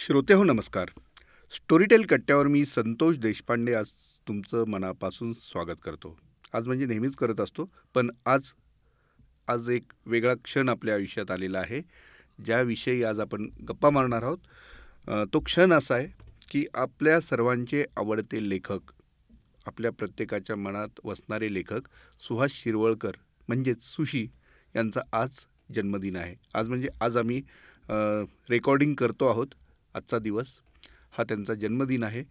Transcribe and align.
श्रोते 0.00 0.34
हो 0.34 0.44
नमस्कार. 0.44 0.90
स्टोरीटेल 1.52 2.04
कट्ट्यावर 2.10 2.46
मी 2.46 2.64
संतोष 2.66 3.16
देशपांडे 3.18 3.72
आज 3.74 3.88
तुमचं 4.28 4.68
मनापासून 4.70 5.32
स्वागत 5.32 5.82
करतो. 5.84 6.14
आज 6.52 6.66
म्हणजे 6.66 6.86
नेहमीच 6.86 7.14
करत 7.16 7.40
असतो 7.40 7.68
पण 7.94 8.10
आज 8.26 8.48
आज 9.48 9.68
एक 9.70 9.92
वेगळा 10.06 10.34
क्षण 10.44 10.68
आपल्या 10.68 10.94
आयुष्यात 10.94 11.30
आलेला 11.30 11.58
आहे 11.58 11.80
ज्याविषयी 12.44 13.02
आज 13.04 13.20
आपण 13.20 13.48
गप्पा 13.68 13.90
मारणार 13.90 14.22
आहोत. 14.22 14.38
तो 15.32 15.40
क्षण 15.40 15.72
असा 15.72 15.94
आहे 15.94 16.08
की 16.50 16.64
आपल्या 16.74 17.20
सर्वांचे 17.20 17.84
आवडते 17.96 18.48
लेखक 18.48 18.92
आपल्या 19.66 19.92
प्रत्येकाच्या 19.92 20.56
मनात 20.56 21.00
वसणारे 21.04 21.52
लेखक 21.54 21.88
सुहास 22.20 22.52
शिरवळकर 22.54 23.16
म्हणजेच 23.48 23.82
सुशी 23.84 24.26
यांचा 24.74 25.00
आज 25.12 25.44
जन्मदिन 25.74 26.16
आहे. 26.16 26.34
आज 26.54 26.68
म्हणजे 26.68 26.88
आज 27.00 27.16
आम्ही 27.16 27.42
रेकॉर्डिंग 28.50 28.94
करतो 28.94 29.28
आहोत. 29.28 29.54
आजचा 29.94 30.18
दिवस. 30.18 30.46
हा 31.10 31.24
त्यांचा 31.24 31.54
जन्मदिन 31.54 32.02
आहे. 32.02 32.24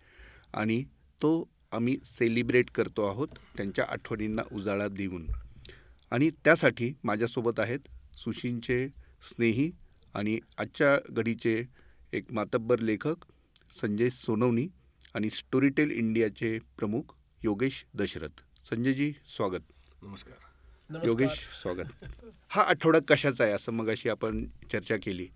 आणि 0.53 0.83
तो 1.21 1.49
आम्ही 1.71 1.97
सेलिब्रेट 2.03 2.71
करतो 2.71 3.07
आहोत 3.07 3.27
त्यांच्या 3.57 3.85
आठवणींना 3.89 4.41
उजाळा 4.51 4.87
देऊन. 4.87 5.27
आणि 6.11 6.29
त्यासाठी 6.29 6.93
माझ्यासोबत 7.03 7.59
आहेत 7.59 7.79
सुशींचे 8.17 8.87
स्नेही 9.21 9.71
आणि 10.13 10.39
आजच्या 10.57 10.97
घडीचे 11.09 11.63
एक 12.13 12.31
मातब्बर 12.31 12.79
लेखक 12.79 13.15
संजय 13.81 14.09
सोनवणी 14.09 14.67
आणि 15.13 15.29
स्टोरीटेल 15.29 15.91
इंडियाचे 15.91 16.59
प्रमुख 16.59 17.01
योगेश 17.43 17.85
दशरथ. 17.93 18.65
संजयजी 18.69 19.13
स्वागत. 19.37 19.61
नमस्कार. 20.01 21.05
योगेश 21.05 21.47
स्वागत. 21.61 22.05
हा 22.49 22.61
आठवडा 22.61 22.99
कशाचा 23.07 23.43
आहे? 23.43 23.53
असं 23.53 23.71
मगाशी 23.71 24.09
आपण 24.09 24.45
चर्चा 24.71 24.95
केली. 25.03 25.27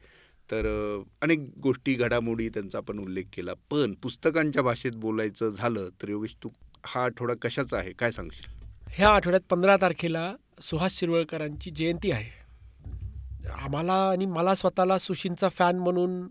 तर 0.54 1.02
अनेक 1.22 1.40
गोष्टी 1.64 1.94
घडामोडी 1.94 2.50
त्यांचा 2.50 2.78
आपण 2.78 3.00
उल्लेख 3.00 3.24
केला. 3.34 3.54
पण 3.72 3.94
पुस्तकांच्या 3.94 4.62
भाषेत 4.62 4.92
बोलायचं 4.96 5.50
झालं 5.50 5.90
तर 6.02 6.10
योगेश 6.10 6.36
तू 6.44 6.50
हा 6.86 7.04
आठवडा 7.04 7.34
कशाचा 7.42 7.78
आहे? 7.78 7.92
काय 7.92 8.12
सांगशील? 8.12 8.52
ह्या 8.94 9.10
आठवड्यात 9.10 9.42
पंधरा 9.50 9.78
तारखेला 9.78 10.36
सुहास 10.62 11.00
शिरवळकरांची 11.00 11.72
जयंती 11.72 12.12
आहे. 12.12 12.44
आम्हाला 13.50 13.94
आणि 14.10 14.26
मला 14.26 14.56
स्वतःला 14.56 14.98
सुशींचा 14.98 15.50
फॅन 15.50 15.80
म्हणून 15.80 16.28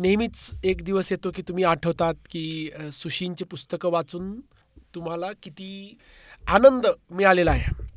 नेहमीच 0.00 0.50
एक 0.64 0.82
दिवस 0.82 1.12
येतो 1.12 1.30
की 1.34 1.42
तुम्ही 1.42 1.64
आठवतात 1.64 2.14
की 2.30 2.70
अ, 2.78 2.90
सुशींची 2.92 3.44
पुस्तकं 3.44 3.90
वाचून 3.90 4.40
तुम्हाला 4.94 5.26
किती 5.42 5.98
आनंद 6.46 6.86
मिळालेला 7.10 7.50
आहे. 7.50 7.90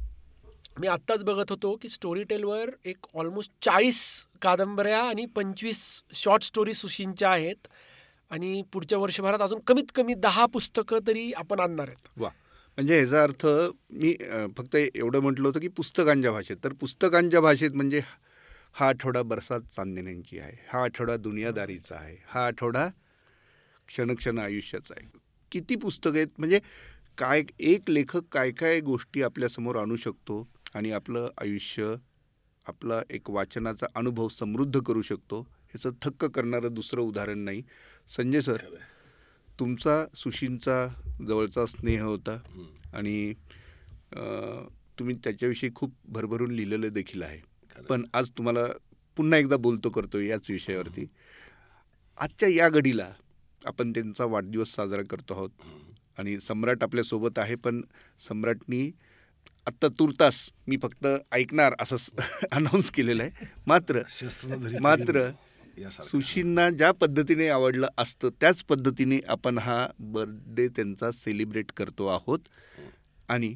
मी 0.79 0.87
आत्ताच 0.87 1.23
बघत 1.23 1.49
होतो 1.49 1.75
की 1.81 1.89
स्टोरी 1.89 2.23
टेलवर 2.23 2.69
एक 2.85 2.97
ऑलमोस्ट 3.13 3.51
चाळीस 3.61 4.25
कादंबऱ्या 4.43 5.01
आणि 5.01 5.25
पंचवीस 5.25 5.81
शॉर्ट 6.13 6.43
स्टोरी 6.43 6.73
सुशींच्या 6.73 7.29
आहेत. 7.29 7.67
आणि 8.31 8.61
पुढच्या 8.73 8.97
वर्षभरात 8.97 9.41
अजून 9.41 9.59
कमीत 9.67 9.91
कमी 9.95 10.13
दहा 10.13 10.45
पुस्तकं 10.45 10.99
तरी 11.07 11.31
आपण 11.33 11.59
आणणार 11.59 11.87
आहेत. 11.87 12.07
वा. 12.17 12.29
म्हणजे 12.77 12.95
ह्याचा 12.95 13.23
अर्थ 13.23 13.45
मी 13.91 14.13
फक्त 14.57 14.75
एवढं 14.75 15.19
म्हटलं 15.19 15.47
होतं 15.47 15.59
की 15.59 15.67
पुस्तकांच्या 15.67 16.31
भाषेत. 16.31 16.57
तर 16.63 16.73
पुस्तकांच्या 16.73 17.41
भाषेत 17.41 17.71
म्हणजे 17.73 18.01
हा 18.73 18.87
आठवडा 18.87 19.21
बरसात 19.21 19.61
चांदण्यांची 19.75 20.39
आहे. 20.39 20.55
हा 20.69 20.83
आठवडा 20.83 21.17
दुनियादारीचा 21.17 21.95
आहे. 21.95 22.15
हा 22.27 22.45
आठवडा 22.45 22.87
क्षणक्षण 23.87 24.39
आयुष्याचा 24.39 24.93
आहे. 24.97 25.07
किती 25.51 25.75
पुस्तकं 25.75 26.17
आहेत? 26.17 26.27
म्हणजे 26.37 26.59
काय 27.17 27.43
एक 27.59 27.89
लेखक 27.89 28.23
काय 28.31 28.51
काय 28.51 28.79
गोष्टी 28.79 29.21
आपल्यासमोर 29.21 29.75
आणू 29.75 29.95
शकतो 29.95 30.47
आणि 30.73 30.91
आपलं 30.91 31.29
आयुष्य 31.41 31.93
आपला 32.67 33.01
एक 33.09 33.29
वाचनाचा 33.29 33.85
अनुभव 33.95 34.27
समृद्ध 34.27 34.79
करू 34.79 35.01
शकतो 35.01 35.39
ह्याचं 35.41 35.91
थक्क 36.01 36.25
करणारं 36.25 36.73
दुसरं 36.73 37.01
उदाहरण 37.01 37.39
नाही. 37.39 37.61
संजय 38.15 38.41
सर 38.41 38.57
तुमचा 39.59 40.05
सुशींचा 40.15 40.87
जवळचा 41.27 41.65
स्नेह 41.65 42.03
होता 42.03 42.37
आणि 42.93 43.33
तुम्ही 44.99 45.15
त्याच्याविषयी 45.23 45.69
खूप 45.75 45.93
भरभरून 46.05 46.51
लिहिलेलं 46.51 46.93
देखील 46.93 47.21
आहे. 47.21 47.39
पण 47.89 48.03
आज 48.13 48.29
तुम्हाला 48.29 48.65
पुन्हा 49.17 49.39
एकदा 49.39 49.57
बोलतो 49.57 49.89
करतो 49.89 50.19
याच 50.19 50.49
विषयावरती. 50.49 51.05
आजच्या 52.17 52.49
या 52.49 52.69
घडीला 52.69 53.11
आपण 53.65 53.91
त्यांचा 53.91 54.25
वाढदिवस 54.25 54.73
साजरा 54.75 55.01
करतो 55.09 55.33
आहोत. 55.33 55.49
आणि 56.17 56.39
सम्राट 56.39 56.83
आपल्यासोबत 56.83 57.39
आहे 57.39 57.55
पण 57.55 57.81
सम्राटनी 58.27 58.91
आत्ता 59.67 59.87
तुर्तास 59.87 60.49
मी 60.67 60.77
फक्त 60.77 61.07
ऐकणार 61.31 61.73
असं 61.79 61.95
अनाऊन्स 62.51 62.91
केलेलं 62.95 63.23
आहे. 63.23 63.45
मात्र 63.67 64.01
मात्र. 64.81 65.29
सुशींना 65.91 66.69
ज्या 66.69 66.91
पद्धतीने 66.91 67.47
आवडलं 67.47 67.87
असतं 67.97 68.29
त्याच 68.41 68.63
पद्धतीने 68.63 69.19
आपण 69.27 69.57
हा 69.57 69.87
बर्थडे 69.99 70.67
त्यांचा 70.67 71.11
सेलिब्रेट 71.11 71.71
करतो 71.77 72.07
आहोत. 72.07 72.39
आणि 73.29 73.55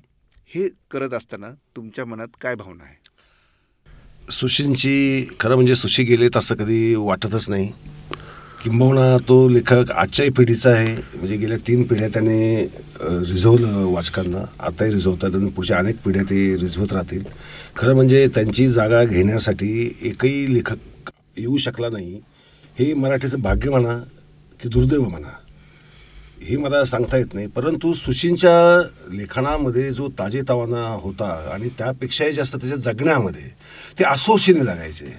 हे 0.55 0.69
करत 0.91 1.13
असताना 1.13 1.51
तुमच्या 1.75 2.05
मनात 2.05 2.27
काय 2.41 2.55
भावना 2.55 2.83
आहे? 2.83 2.95
सुशींची 4.31 5.25
खरं 5.39 5.55
म्हणजे 5.55 5.75
सुशी 5.75 6.03
गेले 6.03 6.27
तसं 6.35 6.55
कधी 6.55 6.95
वाटतच 6.95 7.49
नाही. 7.49 7.71
किंबहुना 8.63 9.17
तो 9.27 9.47
लेखक 9.49 9.91
आजच्याही 9.91 10.31
पिढीचा 10.37 10.69
आहे. 10.69 10.93
म्हणजे 11.15 11.35
गेल्या 11.37 11.57
तीन 11.67 11.83
पिढ्या 11.87 12.07
त्याने 12.13 12.61
रिझवलं 13.01 13.85
वाचकांना. 13.93 14.43
आताही 14.59 14.91
रिझवतात 14.93 15.35
आणि 15.35 15.49
पुढच्या 15.55 15.77
अनेक 15.77 15.97
पिढ्या 16.05 16.23
ते 16.29 16.39
रिझवत 16.61 16.93
राहतील. 16.93 17.23
खरं 17.77 17.95
म्हणजे 17.95 18.27
त्यांची 18.35 18.67
जागा 18.69 19.03
घेण्यासाठी 19.03 19.69
एकही 20.01 20.53
लेखक 20.53 21.11
येऊ 21.37 21.57
शकला 21.57 21.89
नाही. 21.89 22.19
हे 22.79 22.93
मराठीचं 22.93 23.41
भाग्य 23.41 23.69
म्हणा 23.69 23.97
की 24.59 24.69
दुर्दैव 24.69 25.07
म्हणा 25.09 25.35
हे 26.41 26.57
मला 26.57 26.83
सांगता 26.85 27.17
येत 27.17 27.33
नाही. 27.33 27.47
परंतु 27.47 27.93
सुशींच्या 27.93 28.81
लेखनामध्ये 29.13 29.91
जो 29.91 30.09
ताजेतवाना 30.19 30.87
होता 31.01 31.31
आणि 31.53 31.69
त्यापेक्षाही 31.77 32.33
जास्त 32.33 32.55
त्याच्या 32.55 32.77
जगण्यामध्ये 32.91 33.49
ते 33.99 34.03
असोशीने 34.03 34.65
जगायचे 34.65 35.13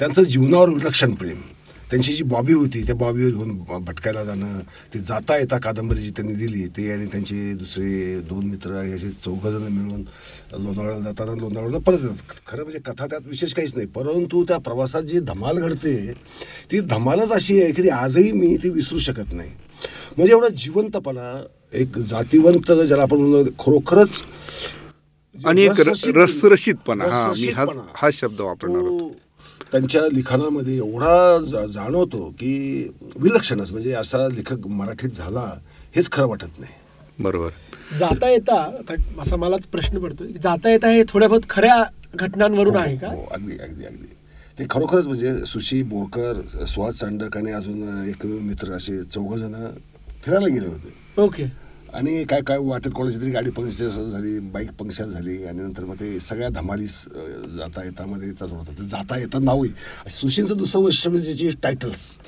त्यांचं 0.00 0.22
जीवनावर 0.22 0.68
विलक्षण 0.68 1.14
प्रेम. 1.14 1.40
त्यांची 1.90 2.12
जी 2.14 2.22
बॉबी 2.24 2.52
होती 2.52 2.82
त्या 2.82 2.94
बॉबीवर 2.94 3.30
घेऊन 3.32 3.82
भटकायला 3.84 4.24
जाणं 4.24 4.58
ते 4.94 4.98
जाता 5.00 5.36
येता 5.36 5.58
कादंबरी 5.58 6.00
जी 6.00 6.10
त्यांनी 6.10 6.34
दिली 6.36 6.66
ते 6.76 6.90
आणि 6.92 7.06
त्यांचे 7.06 7.52
दुसरे 7.54 8.18
दोन 8.28 8.46
मित्र 8.46 8.74
आणि 8.74 8.92
असे 8.92 9.10
चौघजणं 9.24 9.68
मिळून 9.70 10.02
लोणावळ्याला 10.54 11.00
जाताना 11.02 11.32
लोणावळ्याला 11.32 11.78
परत 11.80 11.98
येतात. 12.02 12.34
खरं 12.46 12.62
म्हणजे 12.62 12.78
कथा 12.86 13.06
त्यात 13.06 13.26
विशेष 13.26 13.52
काहीच 13.54 13.74
नाही 13.76 13.86
परंतु 13.94 14.44
त्या 14.48 14.58
प्रवासात 14.58 15.02
जी 15.02 15.20
धमाल 15.22 15.58
घडते 15.58 15.96
ती 16.70 16.80
धमालच 16.88 17.32
अशी 17.32 17.60
आहे 17.62 17.72
की 17.72 17.82
ती 17.82 17.88
आजही 17.90 18.32
मी 18.32 18.56
ती 18.62 18.70
विसरू 18.70 18.98
शकत 19.00 19.32
नाही. 19.32 19.50
म्हणजे 20.16 20.32
एवढा 20.32 20.48
जिवंतपणा 20.56 21.32
एक 21.72 21.98
जातीवंत 22.00 22.70
ज्याला 22.72 23.02
आपण 23.02 23.20
म्हणतो 23.20 23.50
खरोखरच 23.60 24.22
आणि 25.34 25.62
एक 25.62 25.80
रसरशीतपणा 26.18 27.04
हा 27.96 28.10
शब्द 28.12 28.40
वापरणार 28.40 28.82
त्यांच्या 29.72 30.02
लिखाणामध्ये 30.12 30.76
एवढा 30.76 31.38
जा- 31.38 31.66
जाणवतो 31.66 32.34
की 32.38 32.82
विलक्षणच. 33.16 33.72
म्हणजे 33.72 33.92
असा 33.92 34.28
लेखक 34.28 34.66
मराठीत 34.66 35.10
झाला 35.10 35.60
हेच 35.96 36.10
खरं 36.10 36.26
वाटत 36.26 36.58
नाही. 36.58 36.72
बरोबर. 37.22 37.50
जाता 37.98 38.30
येता 38.30 38.70
असा 39.20 39.36
मलाच 39.36 39.66
प्रश्न 39.66 39.98
पडतो 39.98 40.24
जाता 40.24 40.70
येता 40.70 40.88
हे 40.88 41.02
थोड्या 41.08 41.28
बहुत 41.28 41.40
खऱ्या 41.50 41.84
घटनांवरून 42.14 42.76
आहे 42.76 42.96
का? 42.96 43.08
हो, 43.08 43.24
अगदी 43.30 43.58
अगदी 43.58 43.84
अगदी. 43.84 44.06
ते 44.58 44.64
खरोखरच 44.70 45.06
म्हणजे 45.06 45.44
सुशी 45.44 45.82
बोरकर 45.82 46.64
सुहास 46.64 46.94
चांडक 46.94 47.36
आणि 47.36 47.50
अजून 47.50 48.04
एक 48.08 48.26
मित्र 48.26 48.72
असे 48.72 49.02
चौघ 49.04 49.34
जण 49.34 49.52
फिरायला 50.24 50.46
गेले 50.46 50.66
होते. 50.66 51.22
ओके. 51.22 51.67
आणि 51.94 52.24
काय 52.24 52.40
काय 52.40 52.58
वाटत 52.58 52.88
कोणाची 52.94 53.18
तरी 53.18 53.30
गाडी 53.30 53.50
पंक्चर 53.50 53.88
झाली 53.88 54.38
बाईक 54.38 54.70
पंक्चर 54.70 55.04
झाली 55.04 55.44
आणि 55.44 55.58
नंतर 55.58 55.84
मग 55.84 55.94
ते 55.94 56.20
सगळ्या 56.20 56.48
धमाली 56.48 56.84
अं, 56.84 57.56
जाता 57.56 57.84
येतामध्ये 57.84 58.28
होतं. 58.28 58.72
ते 58.72 58.86
जाता 58.88 59.18
येता 59.18 59.38
नाव 59.38 59.62
आहे. 59.64 60.10
सुशीलचं 60.10 60.56
दुसरं 60.56 60.82
वैशिष्ट्य 60.82 61.10
म्हणजे 61.10 61.26
त्याची 61.26 61.50
टायटल्स 61.62 62.18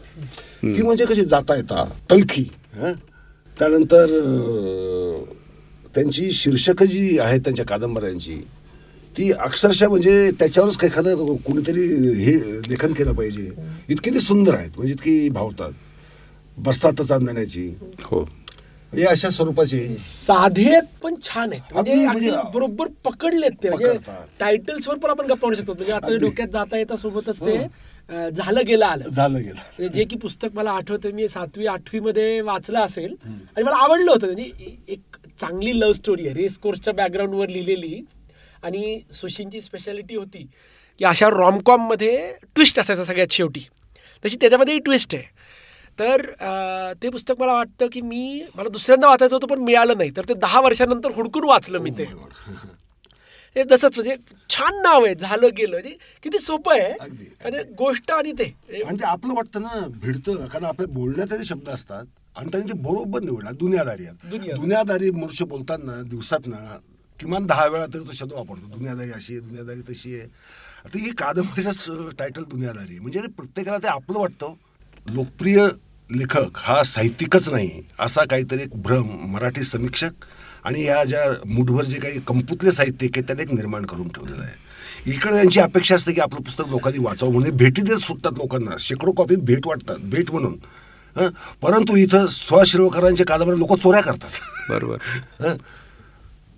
ती 0.62 0.82
म्हणजे 0.82 1.04
कशी 1.04 1.24
जाता 1.24 1.56
येता? 1.56 1.84
तलखी. 2.10 2.42
हं? 2.74 2.92
त्यानंतर 3.58 4.06
त्यांची 5.94 6.30
शीर्षकं 6.32 6.84
जी 6.86 7.18
आहेत 7.18 7.40
त्यांच्या 7.40 7.64
कादंबऱ्यांची 7.64 8.34
ती 9.18 9.30
अक्षरशः 9.32 9.88
म्हणजे 9.88 10.30
त्याच्यावरच 10.30 10.84
एखादं 10.84 11.36
कुणीतरी 11.36 11.86
हे 12.14 12.34
लेखन 12.70 12.92
केलं 12.92 13.12
पाहिजे. 13.12 13.50
इतकी 13.88 14.10
ती 14.10 14.20
सुंदर 14.20 14.54
आहेत. 14.54 14.70
म्हणजे 14.76 14.92
इतकी 14.92 15.28
भावतात. 15.28 15.72
बरसात 16.58 17.02
चांदण्याची 17.02 17.74
हो. 18.02 18.24
हे 18.94 19.04
अशा 19.04 19.30
स्वरूपाचे. 19.30 19.96
साधे 19.98 20.64
आहेत 20.70 20.82
पण 21.02 21.14
छान 21.22 21.50
आहेत. 21.52 21.72
म्हणजे 21.72 21.92
अगदी 21.92 22.04
म्हणजे 22.04 22.30
बरोबर 22.54 22.86
पकडलेत 23.04 23.50
ते. 23.62 23.68
म्हणजे 23.68 23.86
पकडतात. 23.86 24.26
टायटल्स 24.40 24.88
वर 24.88 24.94
पण 24.94 25.10
आपण 25.10 25.24
गप्पा 25.24 25.48
मारू 25.48 25.56
शकतो. 25.56 25.72
म्हणजे 25.72 25.92
आता 25.92 26.06
अगदी. 26.06 26.18
डोक्यात 26.18 26.48
जाता 26.48 26.78
येता 26.78 26.96
सोबतच 26.96 27.40
ते 27.40 27.56
हो. 27.56 27.64
अं, 28.08 28.28
झालं 28.28 28.60
गेलं 28.66 28.86
आलं. 28.86 29.08
झालं 29.08 29.38
गेलं. 29.38 29.54
म्हणजे 29.54 29.88
जे 29.88 30.04
की 30.04 30.16
पुस्तक 30.16 30.48
मला 30.54 30.70
आठवतं 30.70 31.10
मी 31.10 31.28
सातवी 31.28 31.66
आठवी 31.66 32.00
मध्ये 32.00 32.40
वाचलं 32.40 32.78
असेल. 32.80 33.14
आणि 33.24 33.62
मला 33.62 33.76
आवडलं 33.76 34.10
होतं. 34.10 34.26
म्हणजे 34.26 34.42
ए- 34.42 34.92
एक 34.92 35.00
चांगली 35.40 35.80
लव्ह 35.80 35.92
स्टोरी 35.92 36.28
आहे. 36.28 36.34
रेस 36.34 36.58
कोर्सच्या 36.58 36.94
बॅकग्राऊंडवर 36.94 37.48
लिहिलेली. 37.48 38.00
आणि 38.62 39.00
सुशींची 39.12 39.60
स्पेशालिटी 39.60 40.16
होती 40.16 40.46
की 40.98 41.04
अशा 41.04 41.28
रॉमकॉममध्ये 41.28 42.32
ट्विस्ट 42.54 42.78
असायचा 42.78 43.04
सगळ्यात 43.04 43.32
शेवटी. 43.32 43.60
तशी 44.24 44.36
त्याच्यामध्येही 44.40 44.80
ट्विस्ट 44.80 45.14
आहे. 45.14 45.24
तर 46.00 46.20
ते 47.02 47.08
पुस्तक 47.08 47.40
मला 47.40 47.52
वाटतं 47.52 47.86
की 47.92 48.00
मी 48.00 48.42
मला 48.56 48.68
दुसऱ्यांदा 48.68 49.08
वाचायचं 49.08 49.34
होतं 49.36 49.46
पण 49.46 49.58
मिळालं 49.58 49.98
नाही. 49.98 50.10
तर 50.16 50.24
ते 50.28 50.34
दहा 50.34 50.60
वर्षानंतर 50.60 51.10
हुडकून 51.10 51.44
वाचलं 51.44 51.78
मी 51.78 51.90
ते. 51.90 52.04
हे 53.56 53.62
तसंच 53.70 53.98
म्हणजे 53.98 54.16
छान 54.50 54.80
नाव 54.82 55.04
आहे 55.04 55.14
झालं 55.14 55.48
गेलं. 55.56 55.70
म्हणजे 55.70 55.96
किती 56.22 56.38
सोपं 56.38 56.72
आहे. 56.72 56.92
अगदी. 56.92 57.24
आणि 57.44 57.62
गोष्ट 57.72 58.10
आणि 58.10 58.32
ते. 58.32 58.44
आणि 58.86 58.98
ते 58.98 59.04
आपलं 59.04 59.34
वाटतं 59.34 59.62
ना 59.62 59.86
भिडतं 60.02 60.46
कारण 60.46 60.64
आपल्या 60.64 60.88
बोलण्यात 60.88 61.30
ते 61.30 61.44
शब्द 61.44 61.68
असतात. 61.68 62.04
आणि 62.36 62.48
त्यांनी 62.52 62.72
ते 62.72 62.78
बरोबर 62.78 63.22
निवडला 63.22 63.50
दुनियादारी. 63.50 64.04
दुनियादारी. 64.24 65.10
मनुष्य 65.10 65.44
बोलताना 65.44 66.00
दिवसात 66.02 66.46
ना 66.46 66.78
किमान 67.20 67.46
दहा 67.46 67.66
वेळा 67.66 67.86
तरी 67.86 68.06
तो 68.06 68.12
शब्द 68.12 68.32
वापरतो. 68.32 68.66
दुनियादारी 68.66 69.10
अशी 69.10 69.32
आहे 69.34 69.40
दुनियादारी 69.46 69.80
तशी 69.90 70.14
आहे. 70.14 70.28
आता 70.84 70.98
ही 70.98 71.10
कादंबरीचाच 71.10 71.84
टायटल 72.18 72.44
दुनियादारी. 72.44 72.98
म्हणजे 72.98 73.20
प्रत्येकाला 73.20 73.78
ते 73.78 73.88
आपलं 73.88 74.18
वाटतं. 74.18 74.54
लोकप्रिय 75.10 75.66
लेखक 76.16 76.56
हा 76.56 76.82
साहित्यिकच 76.82 77.48
नाही 77.48 77.70
असा 78.00 78.24
काहीतरी 78.30 78.62
एक 78.62 78.82
भ्रम 78.82 79.08
मराठी 79.32 79.62
समीक्षक 79.62 80.24
आणि 80.64 80.84
या 80.84 81.04
ज्या 81.04 81.20
मुठभर 81.46 81.84
जे 81.84 81.96
काही 81.96 82.20
कंपुतले 82.20 82.72
साहित्यिक 82.72 83.10
आहेत 83.16 83.26
त्याने 83.26 83.42
एक 83.42 83.52
निर्माण 83.52 83.84
करून 83.84 84.08
ठेवलेलं 84.08 84.42
आहे. 84.42 84.52
इकडे 85.06 85.32
त्यांची 85.32 85.60
अपेक्षा 85.60 85.94
असते 85.94 86.12
की 86.12 86.20
आपलं 86.20 86.42
पुस्तक 86.42 86.68
लोकांनी 86.68 87.04
वाचावं 87.04 87.32
म्हणजे 87.32 87.50
भेटी 87.50 87.82
देत 87.82 87.98
सुटतात 87.98 88.32
लोकांना 88.32 88.76
शेकडो 88.78 89.12
कॉपी 89.12 89.36
भेट 89.36 89.66
वाटतात 89.66 89.96
भेट 90.02 90.30
म्हणून? 90.30 90.56
परंतु 91.62 91.96
इथं 91.96 92.26
सुहास 92.26 92.68
शिरवकरांचे 92.68 93.24
कादंबरी 93.24 93.58
लोक 93.58 93.78
चोऱ्या 93.78 94.00
करतात. 94.00 94.30
बरोबर. 94.70 95.54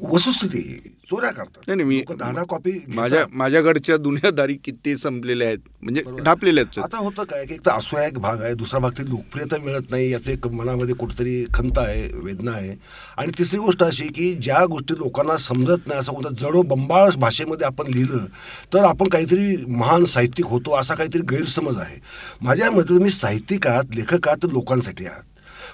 वस्तुस्थिती 0.01 0.63
चोऱ्या 1.11 1.31
करतात. 1.31 1.63
नाही 1.67 1.83
मी 1.83 2.01
दहा 2.11 2.43
कॉपी. 2.49 2.73
माझ्या 2.95 3.25
माझ्याकडच्या 3.33 3.97
दुनियादारी 3.97 4.55
किती 4.65 4.97
संपलेल्या 4.97 5.49
आहेत 5.49 5.59
म्हणजे 5.83 6.03
ढापलेल्या 6.25 6.65
आहेत. 6.65 6.79
आता 6.85 6.99
होतं 6.99 7.25
काय 7.25 7.45
की 7.47 7.55
एक 7.55 7.61
तर 7.67 7.71
असूया 7.71 8.05
एक 8.07 8.19
भाग 8.19 8.43
आहे 8.43 8.55
दुसरा 8.55 8.81
भाग 8.81 8.91
ती 8.99 9.09
लोकप्रियता 9.09 9.59
मिळत 9.65 9.91
नाही 9.91 10.11
याचे 10.11 10.33
एक 10.33 10.47
मनामध्ये 10.47 10.95
कुठेतरी 10.95 11.45
खंत 11.55 11.79
आहे 11.79 12.09
वेदना 12.15 12.53
आहे. 12.53 12.75
आणि 13.17 13.33
तिसरी 13.39 13.59
गोष्ट 13.59 13.83
अशी 13.83 14.07
की 14.09 14.33
ज्या 14.35 14.65
गोष्टी 14.67 14.95
लोकांना 14.99 15.37
समजत 15.37 15.87
नाही 15.87 16.01
असं 16.01 16.13
कोणतं 16.13 16.35
जडो 16.41 16.63
बंबाळ 16.75 17.11
भाषेमध्ये 17.19 17.67
आपण 17.67 17.93
लिहिलं 17.93 18.27
तर 18.75 18.85
आपण 18.85 19.09
काहीतरी 19.09 19.57
महान 19.69 20.05
साहित्यिक 20.05 20.47
होतो 20.47 20.79
असा 20.79 20.95
काहीतरी 20.95 21.23
गैरसमज 21.31 21.79
आहे. 21.79 22.01
माझ्या 22.41 22.71
मते 22.71 22.89
तुम्ही 22.89 23.11
साहित्यिक 23.11 23.67
आहात 23.67 23.95
लेखक 23.95 24.29
आहात 24.29 24.43
तर 24.43 24.53
लोकांसाठी 24.53 25.07
आहात. 25.07 25.23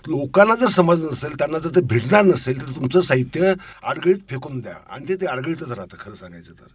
लोकांना 0.07 0.55
जर 0.55 0.67
समज 0.67 1.05
नसेल 1.05 1.35
त्यांना 1.39 1.59
जर 1.59 1.71
ते 1.75 1.81
भेटणार 1.81 2.25
नसेल 2.25 2.61
तर 2.61 2.73
तुमचं 2.77 3.01
साहित्य 3.01 3.55
आडगळीत 3.83 4.19
फेकून 4.31 4.61
द्या. 4.61 4.75
आणि 4.89 5.09
ते 5.09 5.17
ते 5.17 5.27
आडगळीतच 5.27 5.73
राहतं 5.73 5.97
खरं 6.01 6.15
सांगायचं 6.15 6.53
तर. 6.53 6.67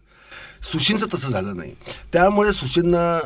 सुशींचं 0.64 1.06
तसं 1.14 1.30
झालं 1.30 1.58
नाही. 1.58 1.74
त्यामुळे 2.14 2.54
सुशींना 2.54 3.20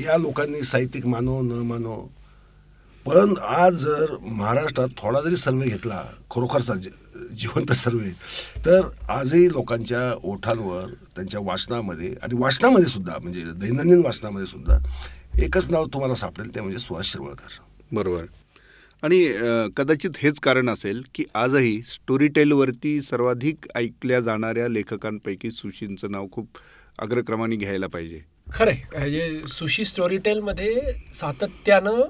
या 0.00 0.16
लोकांनी 0.16 0.62
साहित्यिक 0.62 1.06
मानो 1.06 1.40
न 1.42 1.52
मानो. 1.52 2.08
पण 3.06 3.34
आज 3.38 3.74
जर 3.74 4.16
महाराष्ट्रात 4.22 4.88
थोडा 4.96 5.20
जरी 5.20 5.36
सर्वे 5.36 5.68
घेतला 5.68 6.02
खरोखरचा 6.30 6.74
जिवंत 6.74 7.72
सर्वे 7.72 8.10
तर 8.66 8.88
आजही 9.08 9.52
लोकांच्या 9.52 10.00
ओठांवर 10.22 10.86
त्यांच्या 11.16 11.40
वाचनामध्ये 11.40 12.14
आणि 12.22 12.38
वाचनामध्ये 12.38 12.88
सुद्धा 12.88 13.16
म्हणजे 13.22 13.42
दैनंदिन 13.42 14.04
वाचनामध्ये 14.04 14.46
सुद्धा 14.46 14.78
एकच 15.42 15.70
नाव 15.70 15.86
तुम्हाला 15.86 16.14
सापडेल 16.14 16.54
ते 16.54 16.60
म्हणजे 16.60 16.78
सुहास 16.78 17.06
शिरवळकर. 17.06 17.58
बरोबर. 17.92 18.24
आणि 19.02 19.24
कदाचित 19.76 20.18
हेच 20.18 20.40
कारण 20.40 20.68
असेल 20.68 21.02
की 21.14 21.24
आजही 21.34 21.80
स्टोरी 21.82 22.28
टेलवरती 22.28 23.00
सर्वाधिक 23.02 23.66
ऐकल्या 23.74 24.20
जाणाऱ्या 24.20 24.68
लेखकांपैकी 24.68 25.50
सुशींचं 25.50 26.10
नाव 26.10 26.26
खूप 26.32 26.58
अग्रक्रमाने 26.98 27.56
घ्यायला 27.56 27.86
पाहिजे. 27.86 28.20
खरंय. 28.52 28.76
म्हणजे 28.92 29.42
सुशी 29.48 29.84
स्टोरीटेलमध्ये 29.84 30.92
सातत्यानं 31.14 32.02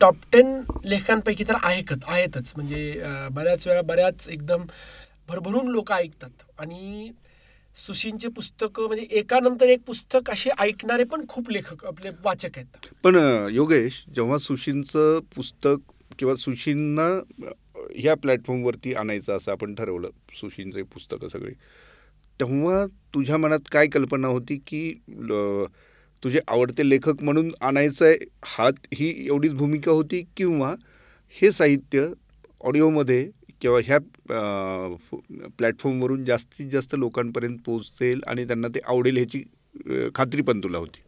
टॉप 0.00 0.16
टेन 0.32 0.60
लेखांपैकी 0.84 1.44
तर 1.44 1.54
आहेतच 1.62 2.04
आहेतच. 2.06 2.52
म्हणजे 2.56 3.02
बऱ्याच 3.32 3.66
वेळा 3.66 3.82
बऱ्याच 3.82 4.28
एकदम 4.28 4.64
भरभरून 5.28 5.68
लोक 5.68 5.92
ऐकतात. 5.92 6.30
आणि 6.58 7.10
सुशींचे 7.76 8.28
पुस्तकं 8.28 8.86
म्हणजे 8.86 9.06
एकानंतर 9.18 9.68
एक 9.68 9.80
पुस्तक 9.86 10.30
असे 10.30 10.50
ऐकणारे 10.58 11.04
पण 11.04 11.24
खूप 11.28 11.50
लेखक 11.50 11.84
आपले 11.86 12.10
वाचक 12.24 12.56
आहेत. 12.56 12.86
पण 13.04 13.16
योगेश 13.52 14.04
जेव्हा 14.16 14.38
सुशींचं 14.38 15.18
पुस्तक 15.36 15.92
किंवा 16.20 16.34
सुशींना 16.34 17.08
ह्या 17.96 18.14
प्लॅटफॉर्मवरती 18.14 18.94
आणायचं 18.94 19.36
असं 19.36 19.52
आपण 19.52 19.74
ठरवलं 19.74 20.10
सुशींचे 20.40 20.82
पुस्तकं 20.82 21.28
सगळी. 21.28 21.52
तेव्हा 22.40 22.86
तुझ्या 23.14 23.36
मनात 23.36 23.60
काय 23.72 23.86
कल्पना 23.86 24.28
होती 24.28 24.56
की 24.66 24.94
ल- 25.08 25.64
तुझे 26.22 26.40
आवडते 26.48 26.88
लेखक 26.88 27.22
म्हणून 27.22 27.50
आणायचं 27.60 28.04
आहे 28.06 28.16
हात 28.44 28.86
ही 28.94 29.26
एवढीच 29.26 29.54
भूमिका 29.54 29.92
होती 29.92 30.22
किंवा 30.36 30.74
हे 31.42 31.50
साहित्य 31.52 32.06
ऑडिओमध्ये 32.60 33.30
किंवा 33.60 33.80
ह्या 33.84 33.98
प्लॅटफॉर्मवरून 35.58 36.24
जास्तीत 36.24 36.70
जास्त 36.70 36.94
लोकांपर्यंत 36.94 37.58
पोहोचेल 37.66 38.20
आणि 38.26 38.46
त्यांना 38.46 38.68
ते 38.68 38.80
आवडेल 38.84 39.16
ह्याची 39.16 39.42
खात्री 40.14 40.42
पण 40.42 40.60
तुला 40.62 40.78
होती? 40.78 41.00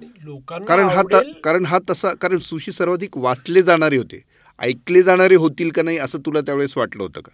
लोकांना 0.00 0.66
कारण 0.66 0.88
हा 0.88 1.02
कारण 1.44 1.64
हा 1.66 1.78
तसा 1.90 2.12
कारण 2.20 2.38
सुशी 2.38 2.72
सर्वाधिक 2.72 3.16
वाचले 3.16 3.62
जाणारे 3.62 3.96
होते. 3.96 4.20
ऐकले 4.58 5.02
जाणारे 5.02 5.36
होतील 5.36 5.70
का 5.70 5.82
नाही 5.82 5.98
असं 5.98 6.18
तुला 6.26 6.40
त्यावेळेस 6.40 6.76
वाटलं 6.76 7.02
होतं 7.02 7.20
का? 7.20 7.32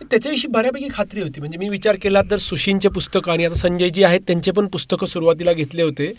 त्याच्याविषयी 0.00 0.50
बऱ्यापैकी 0.52 0.88
खात्री 0.92 1.22
होती. 1.22 1.40
म्हणजे 1.40 1.58
मी 1.58 1.68
विचार 1.68 1.96
केला 2.02 2.22
तर 2.30 2.36
सुशींचे 2.36 2.88
पुस्तकं 2.88 3.32
आणि 3.32 3.44
आता 3.44 3.54
संजयजी 3.54 4.02
आहेत 4.04 4.20
त्यांचे 4.26 4.50
पण 4.50 4.66
पुस्तकं 4.66 5.06
सुरुवातीला 5.06 5.52
घेतले 5.52 5.82
होते. 5.82 6.12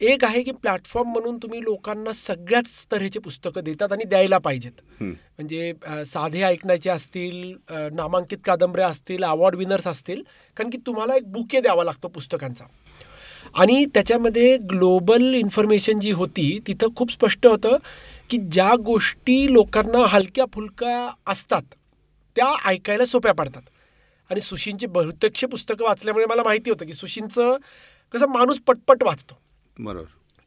एक 0.00 0.24
आहे 0.24 0.42
की 0.42 0.50
प्लॅटफॉर्म 0.52 1.08
म्हणून 1.12 1.36
तुम्ही 1.36 1.60
लोकांना 1.62 2.12
सगळ्याच 2.12 2.86
तऱ्हेचे 2.92 3.20
पुस्तकं 3.20 3.64
देतात 3.64 3.92
आणि 3.92 4.04
द्यायला 4.08 4.38
पाहिजेत. 4.38 4.80
म्हणजे 5.00 5.72
साधे 6.06 6.42
ऐकण्याचे 6.42 6.90
असतील 6.90 7.52
नामांकित 7.92 8.38
कादंबऱ्या 8.44 8.88
असतील 8.88 9.24
अवॉर्ड 9.24 9.56
विनर्स 9.56 9.86
असतील 9.86 10.22
कारण 10.56 10.70
की 10.70 10.78
तुम्हाला 10.86 11.16
एक 11.16 11.32
बुके 11.32 11.60
द्यावा 11.60 11.84
लागतो 11.84 12.08
पुस्तकांचा. 12.08 12.64
आणि 13.54 13.84
त्याच्यामध्ये 13.94 14.56
ग्लोबल 14.70 15.22
इन्फॉर्मेशन 15.34 15.98
जी 15.98 16.10
होती 16.10 16.58
तिथं 16.66 16.94
खूप 16.96 17.12
स्पष्ट 17.12 17.46
होतं 17.46 17.76
की 18.30 18.38
ज्या 18.52 18.74
गोष्टी 18.84 19.52
लोकांना 19.52 20.06
हलक्या 20.08 20.44
फुलक्या 20.54 21.08
असतात 21.26 21.74
त्या 22.36 22.52
ऐकायला 22.66 23.04
सोप्या 23.04 23.32
पडतात. 23.34 23.62
आणि 24.30 24.40
सुशींचे 24.40 24.86
बहुतेकशे 24.86 25.46
पुस्तकं 25.46 25.84
वाचल्यामुळे 25.84 26.26
मला 26.26 26.42
माहिती 26.42 26.70
होतं 26.70 26.86
की 26.86 26.92
सुशींचं 26.92 27.56
कसं 28.14 28.28
माणूस 28.28 28.58
पटपट 28.66 29.02
वाचतो. 29.02 29.38
बरोबर. 29.78 30.04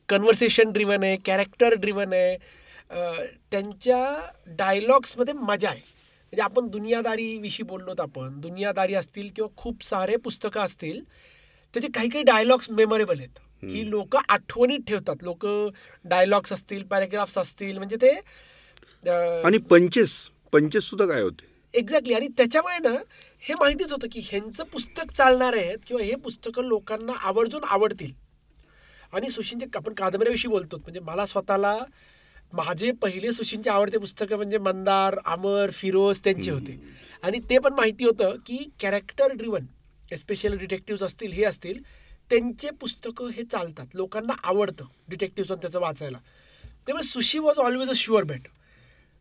कन्व्हर्सेशन 0.09 0.71
ड्रिवन 0.71 1.03
आहे 1.03 1.17
कॅरेक्टर 1.25 1.73
ड्रिवन 1.73 2.13
आहे 2.13 2.37
त्यांच्या 3.51 4.29
डायलॉग्समध्ये 4.47 5.33
मजा 5.33 5.69
आहे. 5.69 5.79
म्हणजे 5.79 6.41
आपण 6.41 6.67
दुनियादारीविषयी 6.67 7.63
बोललोत 7.63 7.99
आपण 7.99 8.39
दुनियादारी 8.41 8.93
असतील 8.93 9.29
किंवा 9.35 9.55
खूप 9.57 9.83
सारे 9.83 10.15
पुस्तकं 10.15 10.61
असतील 10.61 10.99
त्याचे 11.73 11.87
काही 11.95 12.09
काही 12.09 12.23
डायलॉग्स 12.23 12.69
मेमोरेबल 12.71 13.17
आहेत. 13.17 13.39
की 13.63 13.89
लोक 13.89 14.15
आठवणीत 14.17 14.79
ठेवतात. 14.87 15.15
लोक 15.23 15.45
डायलॉग्स 16.05 16.53
असतील 16.53 16.83
पॅराग्राफ्स 16.83 17.37
असतील 17.37 17.77
म्हणजे 17.77 17.95
ते 18.01 18.11
आणि 19.43 19.57
पंचेस 19.69 20.11
पंचेस 20.53 20.83
सुद्धा 20.83 21.05
काय 21.05 21.21
होते? 21.21 21.45
एक्झॅक्टली 21.73 22.13
आणि 22.13 22.27
त्याच्यामुळे 22.37 22.77
ना 22.79 22.97
हे 23.43 23.53
माहितीच 23.59 23.91
होतं 23.91 24.07
की 24.11 24.19
ह्यांचं 24.23 24.63
पुस्तक 24.63 25.11
चालणार 25.11 25.53
आहेत 25.57 25.77
किंवा 25.87 26.03
हे 26.03 26.15
पुस्तकं 26.23 26.65
लोकांना 26.67 27.13
आवर्जून 27.27 27.63
आवडतील. 27.63 28.11
आणि 29.13 29.29
सुशींचे 29.29 29.65
आपण 29.75 29.93
कादंबऱ्याविषयी 29.93 30.49
बोलतो 30.51 30.77
म्हणजे 30.77 30.99
मला 30.99 31.25
स्वतःला 31.25 31.77
माझे 32.53 32.91
पहिले 33.01 33.31
सुशींचे 33.33 33.69
आवडते 33.69 33.97
पुस्तकं 33.97 34.35
म्हणजे 34.35 34.57
मंदार 34.57 35.17
अमर 35.25 35.69
फिरोज 35.73 36.19
त्यांचे 36.23 36.51
होते. 36.51 36.79
आणि 37.23 37.39
ते 37.49 37.57
पण 37.59 37.73
माहिती 37.73 38.05
होतं 38.05 38.35
की 38.45 38.57
कॅरेक्टर 38.81 39.33
ड्रिवन 39.33 39.65
स्पेशल 40.17 40.57
डिटेक्टिव्ह 40.57 41.05
असतील 41.05 41.31
हे 41.31 41.43
असतील 41.43 41.81
त्यांचे 42.31 42.69
पुस्तकं 42.69 43.29
हे 43.29 43.43
चालतात. 43.43 43.85
लोकांना 43.93 44.33
आवडतं 44.43 44.85
डिटेक्टिव्ह 45.09 45.55
त्याचं 45.55 45.79
वाचायला. 45.79 46.17
त्यामुळे 46.87 47.03
Sushi 47.03 47.39
was 47.39 47.59
always 47.59 47.89
a 47.89 47.93
sure 47.95 48.23
bet 48.23 48.47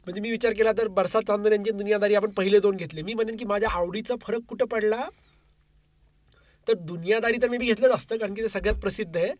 म्हणजे 0.07 0.21
मी 0.21 0.31
विचार 0.31 0.53
केला 0.53 0.73
तर 0.73 0.89
बरसात 0.89 1.23
चांदन 1.23 1.53
यांची 1.53 1.71
दुनियादारी 1.71 2.15
आपण 2.15 2.31
पहिले 2.31 2.59
दोन 2.61 2.77
घेतले. 2.77 3.03
मी 3.03 3.15
म्हणेन 3.15 3.37
की 3.37 3.45
माझ्या 3.45 3.71
आवडीचा 3.71 4.15
फरक 4.23 4.45
कुठं 4.49 4.65
पडला? 4.65 5.09
तर 6.69 6.75
दुनियादारी 6.75 7.39
तर 7.43 7.49
मी 7.49 7.59
बी 7.59 7.67
घेतलंच 7.67 7.93
असतं 7.93 8.17
कारण 8.17 8.35
की 8.35 8.43
ते 8.43 8.49
सगळ्यात 8.49 8.81
प्रसिद्ध 8.81 9.17
आहे. 9.17 9.33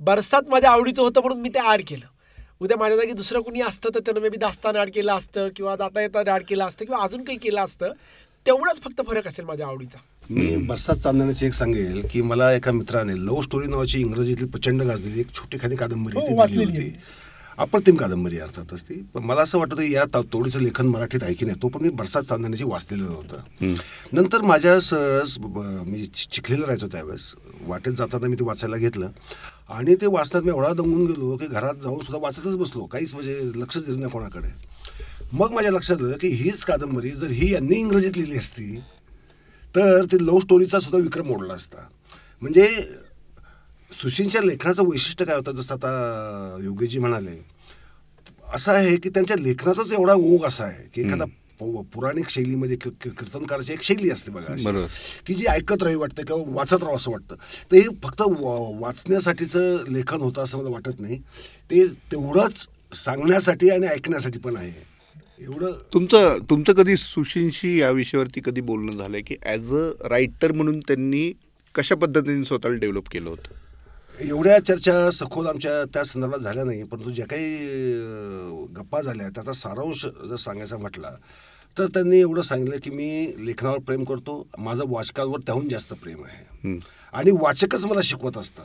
बरसात 0.00 0.48
माझ्या 0.48 0.70
आवडीचं 0.70 1.02
होतं 1.02 1.20
म्हणून 1.20 1.40
मी 1.40 1.48
ते 1.48 1.58
ॲड 1.58 1.82
केलं. 1.88 2.06
उद्या 2.60 2.76
माझ्या 2.76 2.96
जागी 2.96 3.12
दुसरं 3.12 3.40
कुणी 3.42 3.60
असतं 3.60 3.90
तर 3.94 4.00
त्यानं 4.00 4.20
मे 4.20 4.28
बी 4.28 4.36
दास्तान 4.36 4.76
ॲड 4.76 4.90
केलं 4.94 5.12
असतं 5.12 5.48
किंवा 5.56 5.76
दाता 5.76 6.00
येता 6.00 6.22
ॲड 6.26 6.42
केलं 6.48 6.64
असतं 6.64 6.84
किंवा 6.84 7.02
अजून 7.04 7.24
काही 7.24 7.38
केलं 7.38 7.60
असतं 7.60 7.92
तेवढाच 8.46 8.80
फक्त 8.80 9.00
फरक 9.06 9.26
असेल 9.26 9.44
माझ्या 9.44 9.66
आवडीचा. 9.66 9.98
मी 10.32 10.56
बरसात 10.66 10.96
चांदण्याची 10.96 11.46
एक 11.46 11.52
सांगेल 11.54 12.00
की 12.10 12.22
मला 12.22 12.52
एका 12.52 12.72
मित्राने 12.72 13.14
लव्ह 13.16 13.42
स्टोरी 13.42 13.66
नावाची 13.66 14.00
इंग्रजीतली 14.00 14.46
प्रचंड 14.46 14.82
गाजलेली 14.82 15.20
एक 15.20 15.34
छोटी 15.34 15.58
खाली 15.62 15.76
कादंबरी 15.76 16.18
हो, 16.18 16.36
होती. 16.36 16.92
अप्रतिम 17.58 17.96
कादंबरी 17.96 18.38
अर्थातच 18.38 18.82
ती 18.82 18.94
पण 19.14 19.24
मला 19.24 19.42
असं 19.42 19.58
वाटतं 19.58 19.82
या 19.82 20.04
तोडीचं 20.32 20.60
लेखन 20.60 20.86
मराठीत 20.86 21.24
ऐकी 21.24 21.44
नाही 21.46 21.58
तो 21.62 21.68
पण 21.68 21.82
मी 21.82 21.88
बरसात 21.88 22.22
चांदण्याची 22.22 22.64
वाचलेलं 22.64 23.04
होतं. 23.04 23.74
नंतर 24.12 24.42
माझ्या 24.42 24.78
सहज 24.80 25.36
मी 25.38 26.04
चिखलीला 26.06 26.62
राहायचो 26.62 26.86
त्यावेळेस. 26.92 27.32
वाटेत 27.66 27.92
जाताना 27.92 28.28
मी 28.28 28.36
ते 28.36 28.44
वाचायला 28.44 28.76
घेतलं. 28.76 29.10
आणि 29.68 29.94
ते 30.00 30.06
वाचतात 30.06 30.42
मी 30.42 30.50
एवढा 30.50 30.72
दंगून 30.72 31.04
गेलो 31.06 31.36
की 31.36 31.46
घरात 31.46 31.82
जाऊन 31.82 31.98
सुद्धा 31.98 32.22
वाचतच 32.22 32.56
बसलो. 32.56 32.86
काहीच 32.86 33.14
म्हणजे 33.14 33.40
लक्षच 33.56 33.86
दिलं 33.86 34.00
नाही 34.00 34.12
कोणाकडे. 34.12 34.48
मग 35.32 35.52
माझ्या 35.52 35.72
लक्षात 35.72 36.02
आलं 36.02 36.16
की 36.20 36.28
हीच 36.28 36.64
कादंबरी 36.64 37.10
जर 37.10 37.30
ही 37.30 37.52
यांनी 37.52 37.76
इंग्रजीत 37.76 38.16
लिहिली 38.16 38.38
असती 38.38 38.74
तर 39.74 40.04
ते 40.04 40.16
लव्ह 40.20 40.40
स्टोरीचा 40.40 40.78
सुद्धा 40.80 40.98
विक्रम 40.98 41.26
मोडला 41.26 41.54
असता. 41.54 41.88
म्हणजे 42.42 42.66
सुशीलच्या 43.92 44.42
लेखनाचं 44.42 44.88
वैशिष्ट्य 44.88 45.24
काय 45.24 45.36
होतं? 45.36 45.52
जसं 45.52 45.74
आता 45.74 46.56
योगीजी 46.64 46.98
म्हणाले 46.98 47.36
असं 48.54 48.72
आहे 48.72 48.96
की 48.96 49.08
त्यांच्या 49.08 49.36
लेखनातच 49.36 49.92
एवढा 49.92 50.14
ओघ 50.14 50.44
असा 50.44 50.64
आहे 50.64 50.88
की 50.94 51.00
एखादा 51.02 51.24
पौराणिक 51.60 52.28
शैलीमध्ये 52.30 52.76
कीर्तनकाराची 52.76 53.72
एक 53.72 53.82
शैली 53.82 54.10
असते 54.10 54.32
बघा. 54.32 54.54
की 55.26 55.34
जी 55.34 55.44
ऐकत 55.46 55.82
राहावी 55.82 55.96
वाटतं 55.96 56.24
किंवा 56.24 56.42
वाचत 56.54 56.72
राहावं 56.72 56.96
असं 56.96 57.10
वाटतं. 57.10 57.34
तर 57.72 57.76
हे 57.76 57.82
फक्त 58.02 58.22
वाचण्यासाठीचं 58.80 59.84
लेखन 59.88 60.20
होतं 60.20 60.42
असं 60.42 60.58
मला 60.58 60.70
वाटत 60.70 61.00
नाही. 61.00 61.18
ते 61.70 61.86
तेवढंच 62.12 62.66
सांगण्यासाठी 62.94 63.70
आणि 63.70 63.86
ऐकण्यासाठी 63.86 64.38
पण 64.38 64.56
आहे. 64.56 64.91
एवढं 65.42 65.72
तुमचं 65.94 66.38
तुमचं 66.50 66.72
कधी 66.72 66.96
सुशीलशी 66.96 67.76
या 67.80 67.90
विषयावरती 67.90 68.40
कधी 68.44 68.60
बोलणं 68.60 68.96
झालंय 68.98 69.20
की 69.20 69.36
ॲज 69.42 69.72
अ 69.74 69.88
रायटर 70.08 70.52
म्हणून 70.52 70.78
त्यांनी 70.80 71.30
कशा 71.74 71.94
पद्धतीने 71.94 72.44
स्वतःला 72.44 72.78
डेव्हलप 72.78 73.08
केलं 73.08 73.28
होतं? 73.30 73.54
एवढ्या 74.20 74.58
चर्चा 74.58 75.10
सखोल 75.10 75.46
आमच्या 75.46 75.84
त्या 75.84 76.02
संदर्भात 76.04 76.38
झाल्या 76.38 76.64
नाही 76.64 76.82
परंतु 76.82 77.10
ज्या 77.10 77.26
काही 77.26 77.92
गप्पा 78.76 79.00
झाल्या 79.02 79.28
त्याचा 79.28 79.52
सारांश 79.52 80.04
जर 80.28 80.36
सांगायचा 80.36 80.76
म्हटला 80.76 81.10
तर 81.76 81.86
त्यांनी 81.86 82.18
एवढं 82.20 82.42
सांगितलं 82.42 82.76
की 82.82 82.90
मी 82.90 83.32
लेखनावर 83.46 83.78
प्रेम 83.78 84.04
करतो 84.04 84.46
माझं 84.58 84.84
वाचकांवर 84.88 85.40
त्याहून 85.40 85.68
जास्त 85.68 85.92
प्रेम 85.94 86.24
आहे. 86.24 86.76
आणि 87.12 87.30
वाचकच 87.40 87.84
मला 87.86 88.00
शिकवत 88.02 88.36
असतात. 88.38 88.64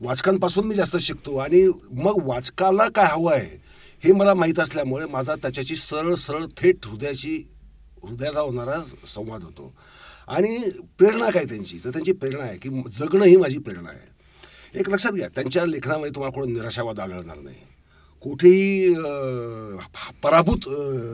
वाचकांपासून 0.00 0.66
मी 0.66 0.74
जास्त 0.74 0.96
शिकतो 0.96 1.36
आणि 1.36 1.62
मग 1.92 2.18
वाचकाला 2.26 2.88
काय 2.88 3.06
हवं 3.10 3.32
आहे 3.32 3.64
हे 4.06 4.12
मला 4.12 4.32
माहीत 4.34 4.58
असल्यामुळे 4.60 5.06
माझा 5.10 5.34
त्याच्याशी 5.42 5.76
सरळ 5.76 6.14
सरळ 6.14 6.44
थेट 6.56 6.86
हृदयाची 6.86 7.36
हृदयाला 8.02 8.40
होणारा 8.40 8.82
संवाद 9.06 9.42
होतो. 9.42 9.72
आणि 10.28 10.58
प्रेरणा 10.98 11.30
काय 11.30 11.44
त्यांची? 11.44 11.78
तर 11.84 11.90
त्यांची 11.90 12.12
प्रेरणा 12.12 12.44
आहे 12.44 12.58
की 12.58 12.68
जगणं 12.98 13.24
ही 13.24 13.36
माझी 13.36 13.58
प्रेरणा 13.58 13.90
आहे. 13.90 14.78
एक 14.80 14.90
लक्षात 14.90 15.12
घ्या 15.12 15.28
त्यांच्या 15.34 15.64
लेखनामध्ये 15.66 16.14
तुम्हाला 16.14 16.34
कोण 16.34 16.52
निराशावाद 16.52 17.00
आढळणार 17.00 17.38
नाही. 17.38 17.56
कुठेही 18.24 18.94
पराभूत 20.22 20.68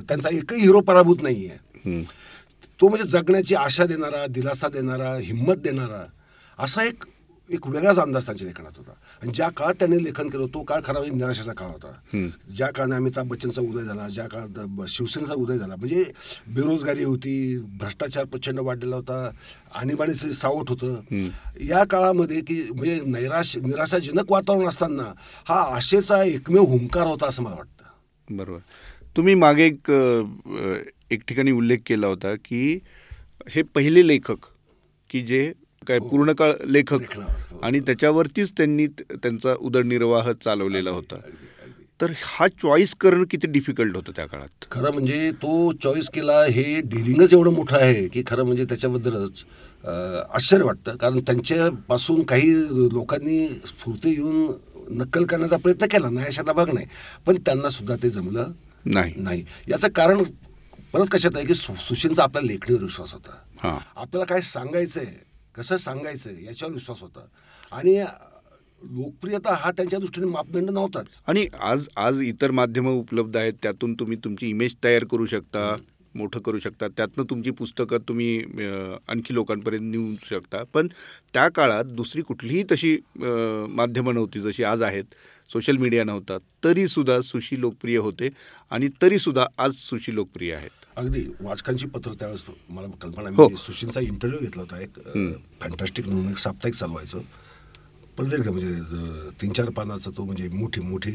त्यांचा 0.08 0.28
एकही 0.32 0.60
हिरो 0.60 0.80
पराभूत 0.80 1.22
नाही 1.22 1.48
आहे. 1.48 2.02
तो 2.80 2.88
म्हणजे 2.88 3.08
जगण्याची 3.10 3.54
आशा 3.54 3.86
देणारा 3.86 4.26
दिलासा 4.30 4.68
देणारा 4.68 5.14
हिंमत 5.22 5.56
देणारा 5.64 6.04
असा 6.58 6.84
एक 6.84 7.04
एक 7.50 7.66
वेगळाच 7.66 7.98
अंदाज 7.98 8.24
त्यांच्या 8.24 8.46
लेखनात 8.46 8.76
होता. 8.76 8.92
आणि 9.22 9.32
ज्या 9.34 9.48
काळात 9.48 9.74
त्यांनी 9.78 10.02
लेखन 10.04 10.28
केलं 10.28 10.46
तो 10.54 10.62
काळ 10.64 10.80
खरा 10.84 10.98
म्हणजे 10.98 11.16
निराशेचा 11.16 11.52
काळ 11.52 11.68
होता. 11.70 11.92
ज्या 12.56 12.68
काळाने 12.74 12.94
अमिताभ 12.96 13.28
बच्चनचा 13.28 13.60
उदय 13.62 13.84
झाला 13.84 14.08
ज्या 14.08 14.26
काळात 14.28 14.88
शिवसेनेचा 14.88 15.34
उदय 15.34 15.58
झाला 15.58 15.76
म्हणजे 15.76 16.04
बेरोजगारी 16.54 17.04
होती 17.04 17.34
भ्रष्टाचार 17.80 18.24
प्रचंड 18.24 18.60
वाढलेला 18.60 18.96
होता 18.96 19.28
आणीबाणीचं 19.74 20.30
सावट 20.32 20.70
होतं. 20.70 21.28
या 21.68 21.84
काळामध्ये 21.84 22.40
की 22.40 22.60
म्हणजे 22.70 23.00
नैराश 23.06 23.56
निराशाजनक 23.56 24.32
वातावरण 24.32 24.68
असताना 24.68 25.12
हा 25.48 25.60
आशेचा 25.76 26.22
एकमेव 26.24 26.64
हुंकार 26.64 27.06
होता 27.06 27.26
असं 27.26 27.42
मला 27.42 27.56
वाटतं. 27.56 28.36
बरोबर. 28.36 28.58
तुम्ही 29.16 29.34
मागे 29.34 29.66
एक 29.66 29.90
एक 31.12 31.22
ठिकाणी 31.28 31.50
उल्लेख 31.52 31.78
केला 31.86 32.06
होता 32.06 32.34
की 32.34 32.78
हे 33.50 33.62
पहिले 33.74 34.06
लेखक 34.06 34.46
की 35.10 35.20
जे 35.22 35.52
काय 35.86 35.98
पूर्णकाळ 35.98 36.52
लेखक. 36.66 37.00
लेखनावर, 37.00 37.32
हो. 37.50 37.58
आणि 37.62 37.80
त्याच्यावरतीच 37.80 38.52
त्यांनी 38.56 38.86
त्यांचा 38.86 39.54
उदरनिर्वाह 39.60 40.30
चालवलेला 40.44 40.90
होता. 40.90 41.16
तर 42.00 42.10
हा 42.22 42.46
चॉईस 42.48 42.94
करणं 42.94 43.24
किती 43.24 43.46
डिफिकल्ट 43.46 43.96
होतं 43.96 44.12
त्या 44.16 44.26
काळात? 44.26 44.64
खरं 44.70 44.92
म्हणजे 44.92 45.30
तो 45.30 45.72
चॉईस 45.72 46.08
केला 46.08 46.42
हे 46.44 46.80
डिरिंगच 46.80 47.32
एवढं 47.32 47.52
मोठं 47.52 47.76
आहे 47.76 48.08
की 48.08 48.22
खरं 48.26 48.44
म्हणजे 48.44 48.64
त्याच्याबद्दलच 48.64 49.44
आश्चर्य 50.34 50.64
वाटतं. 50.64 50.96
कारण 50.96 51.18
त्यांच्यापासून 51.18 52.22
काही 52.22 52.50
लोकांनी 52.94 53.46
स्फूर्ती 53.66 54.10
येऊन 54.10 54.52
नक्कल 54.90 55.24
करण्याचा 55.24 55.56
प्रयत्न 55.56 55.86
केला. 55.86 56.10
नाही 56.10 56.26
अशातला 56.26 56.52
भाग 56.52 56.72
नाही. 56.74 56.86
पण 57.26 57.36
त्यांना 57.46 57.68
सुद्धा 57.68 57.96
ते 58.02 58.08
जमलं 58.08 58.50
नाही. 58.84 59.12
नाही. 59.16 59.44
याचं 59.68 59.88
कारण 59.88 60.22
परत 60.92 61.06
कशात 61.10 61.36
आहे 61.36 61.46
की 61.46 61.54
सु 61.54 61.72
सुशीलचा 61.80 62.22
आपल्या 62.22 62.42
लेखणीवर 62.42 62.82
विश्वास 62.82 63.12
होता. 63.12 63.36
हां. 63.62 63.78
आपल्याला 63.96 64.24
काय 64.24 64.40
सांगायचंय 64.40 65.06
कसं 65.56 65.76
सांगायचं 65.76 66.40
याच्यावर 66.40 66.74
विश्वास 66.74 67.00
होता. 67.00 67.26
आणि 67.72 67.98
लोकप्रियता 68.82 69.54
हा 69.54 69.70
त्यांच्या 69.70 69.98
दृष्टीने 69.98 70.26
मापदंड 70.26 70.70
नव्हताच. 70.70 71.18
आणि 71.26 71.46
आज 71.60 71.88
आज 71.96 72.20
इतर 72.22 72.50
माध्यमं 72.50 72.92
उपलब्ध 72.92 73.36
आहेत 73.36 73.52
त्यातून 73.62 73.94
तुम्ही 74.00 74.16
तुमची 74.24 74.48
इमेज 74.50 74.74
तयार 74.84 75.04
करू 75.10 75.26
शकता 75.26 75.74
मोठं 76.14 76.40
करू 76.40 76.58
शकता 76.58 76.88
त्यातनं 76.88 77.24
तुमची 77.30 77.50
पुस्तकं 77.58 77.98
तुम्ही 78.08 78.38
आणखी 79.08 79.34
लोकांपर्यंत 79.34 79.90
नेऊ 79.90 80.14
शकता. 80.28 80.62
पण 80.74 80.88
त्या 81.34 81.48
काळात 81.48 81.84
दुसरी 81.96 82.22
कुठलीही 82.22 82.64
तशी 82.70 82.96
माध्यमं 83.16 84.14
नव्हती 84.14 84.40
जशी 84.40 84.64
आज 84.64 84.82
आहेत. 84.82 85.04
सोशल 85.52 85.76
मीडिया 85.76 86.04
नव्हता. 86.04 86.38
तरीसुद्धा 86.64 87.20
सुशी 87.22 87.60
लोकप्रिय 87.60 87.98
होते 87.98 88.28
आणि 88.70 88.88
तरीसुद्धा 89.02 89.46
आज 89.58 89.72
सुशी 89.74 90.14
लोकप्रिय 90.14 90.54
आहेत. 90.54 90.81
अगदी 90.96 91.24
वाचकांची 91.40 91.86
पत्र 91.86 92.12
त्यावेळेस 92.12 92.44
मला 92.68 92.86
कल्पना 93.02 93.30
हो. 93.36 93.48
सुशीलचा 93.56 94.00
इंटरव्ह्यू 94.00 94.40
घेतला 94.40 94.62
होता. 94.62 94.80
एक 94.80 94.98
फॅन्टॅस्टिक 95.60 96.08
म्हणून 96.08 96.28
एक 96.30 96.38
साप्ताहिक 96.38 96.74
चालवायचं. 96.74 97.20
प्रदीर्घ 98.16 98.48
म्हणजे 98.48 99.30
तीन 99.42 99.52
चार 99.52 99.68
पानाचा 99.76 100.10
तो 100.16 100.24
म्हणजे 100.24 100.48
मोठी 100.52 100.80
मोठी 100.80 101.12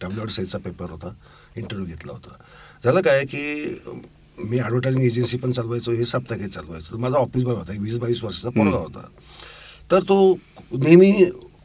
टॅबलॉइड 0.00 0.30
साईजचा 0.30 0.58
पेपर 0.64 0.90
होता. 0.90 1.12
इंटरव्ह्यू 1.56 1.88
घेतला 1.88 2.12
होता. 2.12 2.36
झालं 2.84 3.00
काय 3.00 3.24
की 3.24 3.44
मी 4.38 4.58
ॲडव्हर्टायझिंग 4.58 5.04
एजन्सी 5.04 5.36
पण 5.36 5.50
चालवायचो 5.50 5.92
हे 5.92 6.04
साप्ताहिक 6.04 6.50
चालवायचो. 6.52 6.98
माझा 6.98 7.16
ऑफिस 7.18 7.44
बॉय 7.44 7.56
होता 7.56 7.72
एक 7.74 7.80
वीस 7.80 7.98
बावीस 7.98 8.22
वर्षाचा 8.24 8.50
पोरगा 8.50 8.78
होता. 8.78 9.06
तर 9.90 10.02
तो 10.08 10.34
नेहमी 10.72 11.12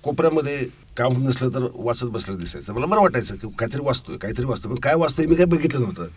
कोपऱ्यामध्ये 0.03 0.57
काम 0.97 1.21
नसलं 1.27 1.50
तर 1.50 1.67
वाचत 1.75 2.05
बसलं 2.05 2.38
दिसायचं. 2.38 2.73
मला 2.73 2.85
बरं 2.85 3.01
वाटायचं 3.01 3.35
की 3.35 3.47
काहीतरी 3.59 3.81
वाचतोय 3.85 4.17
काहीतरी 4.17 4.45
वाचतोय. 4.45 4.71
पण 4.71 4.79
काय 4.79 4.95
वाचतोय 4.95 5.25
मी 5.25 5.35
काय 5.35 5.45
बघितलं 5.45 5.81
नव्हतं. 5.81 6.07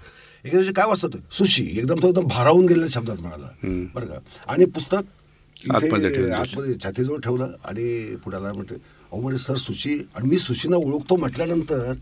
एका 0.46 0.56
दिवशी 0.56 0.72
काय 0.72 0.86
वाचतो? 0.86 1.18
सुशी. 1.32 1.62
एकदम 1.78 2.02
तो 2.02 2.08
एकदम 2.08 2.26
भारावून 2.28 2.66
गेलेल्या 2.66 2.88
शब्दात 2.90 3.20
म्हणाला 3.20 3.48
बरं 3.94 4.06
का? 4.06 4.18
आणि 4.46 4.64
पुस्तक 4.74 5.70
आतमध्ये 5.70 6.74
छातीजवळ 6.82 7.18
ठेवलं 7.20 7.52
आणि 7.64 8.16
पुढाला 8.24 8.52
म्हटलं 8.52 8.76
अहो 8.76 9.20
म्हणजे 9.20 9.38
सर 9.38 9.56
सुशी 9.58 9.94
आणि 10.14 10.28
मी 10.28 10.38
सुशीना 10.38 10.76
ओळखतो 10.76 11.16
म्हटल्यानंतर 11.16 11.92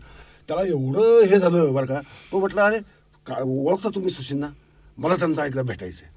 त्याला 0.49 0.63
एवढं 0.67 1.23
हे 1.29 1.39
झालं 1.39 1.73
बरं 1.73 1.85
का? 1.85 1.99
तो 2.31 2.39
म्हटलं 2.39 2.61
अरे 2.61 2.79
का 3.27 3.41
ओळखता 3.43 3.89
तुम्ही 3.95 4.09
सुशींना? 4.09 4.47
मला 4.97 5.15
त्यांना 5.15 5.45
एकदा 5.45 5.61
भेटायचं 5.61 6.13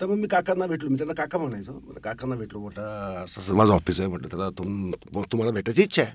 तर 0.00 0.06
मग 0.06 0.16
मी 0.18 0.26
काकांना 0.28 0.66
भेटलो. 0.66 0.88
मी 0.90 0.96
त्यांना 0.96 1.14
काका 1.14 1.38
म्हणायचो. 1.38 1.72
म्हटलं 1.72 2.00
काकांना 2.00 2.36
भेटलो. 2.36 2.60
म्हटलं 2.60 3.24
असं 3.24 3.54
माझं 3.56 3.72
ऑफिस 3.72 4.00
आहे. 4.00 4.08
म्हटलं 4.08 4.28
त्याला 4.28 4.48
तुम 4.58 4.90
तुम्हाला 5.32 5.52
भेटायची 5.52 5.82
इच्छा 5.82 6.02
आहे. 6.02 6.12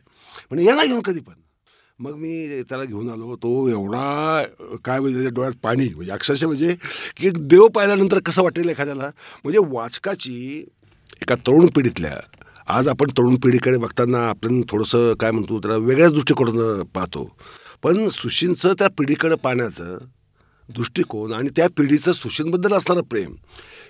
म्हणजे 0.49 0.65
या 0.65 0.75
ना 0.75 0.83
घेऊन 0.85 1.01
कधी 1.01 1.19
पण. 1.19 1.33
मग 1.99 2.15
मी 2.17 2.61
त्याला 2.69 2.83
घेऊन 2.83 3.09
आलो. 3.09 3.35
तो 3.35 3.67
एवढा 3.69 4.43
काय 4.85 4.99
म्हणजे 4.99 5.15
त्याच्या 5.17 5.33
डोळ्यात 5.35 5.53
पाणी. 5.63 5.87
म्हणजे 5.95 6.11
अक्षरशः 6.11 6.47
म्हणजे 6.47 6.75
की 7.17 7.29
देव 7.39 7.67
पाहिल्यानंतर 7.75 8.19
कसं 8.25 8.43
वाटेल 8.43 8.69
एखाद्याला? 8.69 9.09
म्हणजे 9.43 9.59
वाचकाची 9.71 10.63
एका 11.21 11.35
तरुण 11.47 11.65
पिढीतल्या 11.75 12.19
आज 12.73 12.87
आपण 12.87 13.09
तरुण 13.17 13.35
पिढीकडे 13.43 13.77
बघताना 13.77 14.17
आपण 14.29 14.61
थोडंसं 14.69 15.13
काय 15.19 15.31
म्हणतो 15.31 15.59
त्याला 15.59 15.77
वेगळ्याच 15.77 16.11
दृष्टिकोनातून 16.13 16.83
पाहतो. 16.93 17.29
पण 17.83 18.07
सुशींचं 18.09 18.73
त्या 18.79 18.87
पिढीकडे 18.97 19.35
पाहण्याचं 19.43 19.97
दृष्टिकोन 20.69 21.33
आणि 21.33 21.49
त्या 21.55 21.67
पिढीचं 21.77 22.11
सुशींबद्दल 22.11 22.73
असणारं 22.73 23.01
प्रेम 23.09 23.33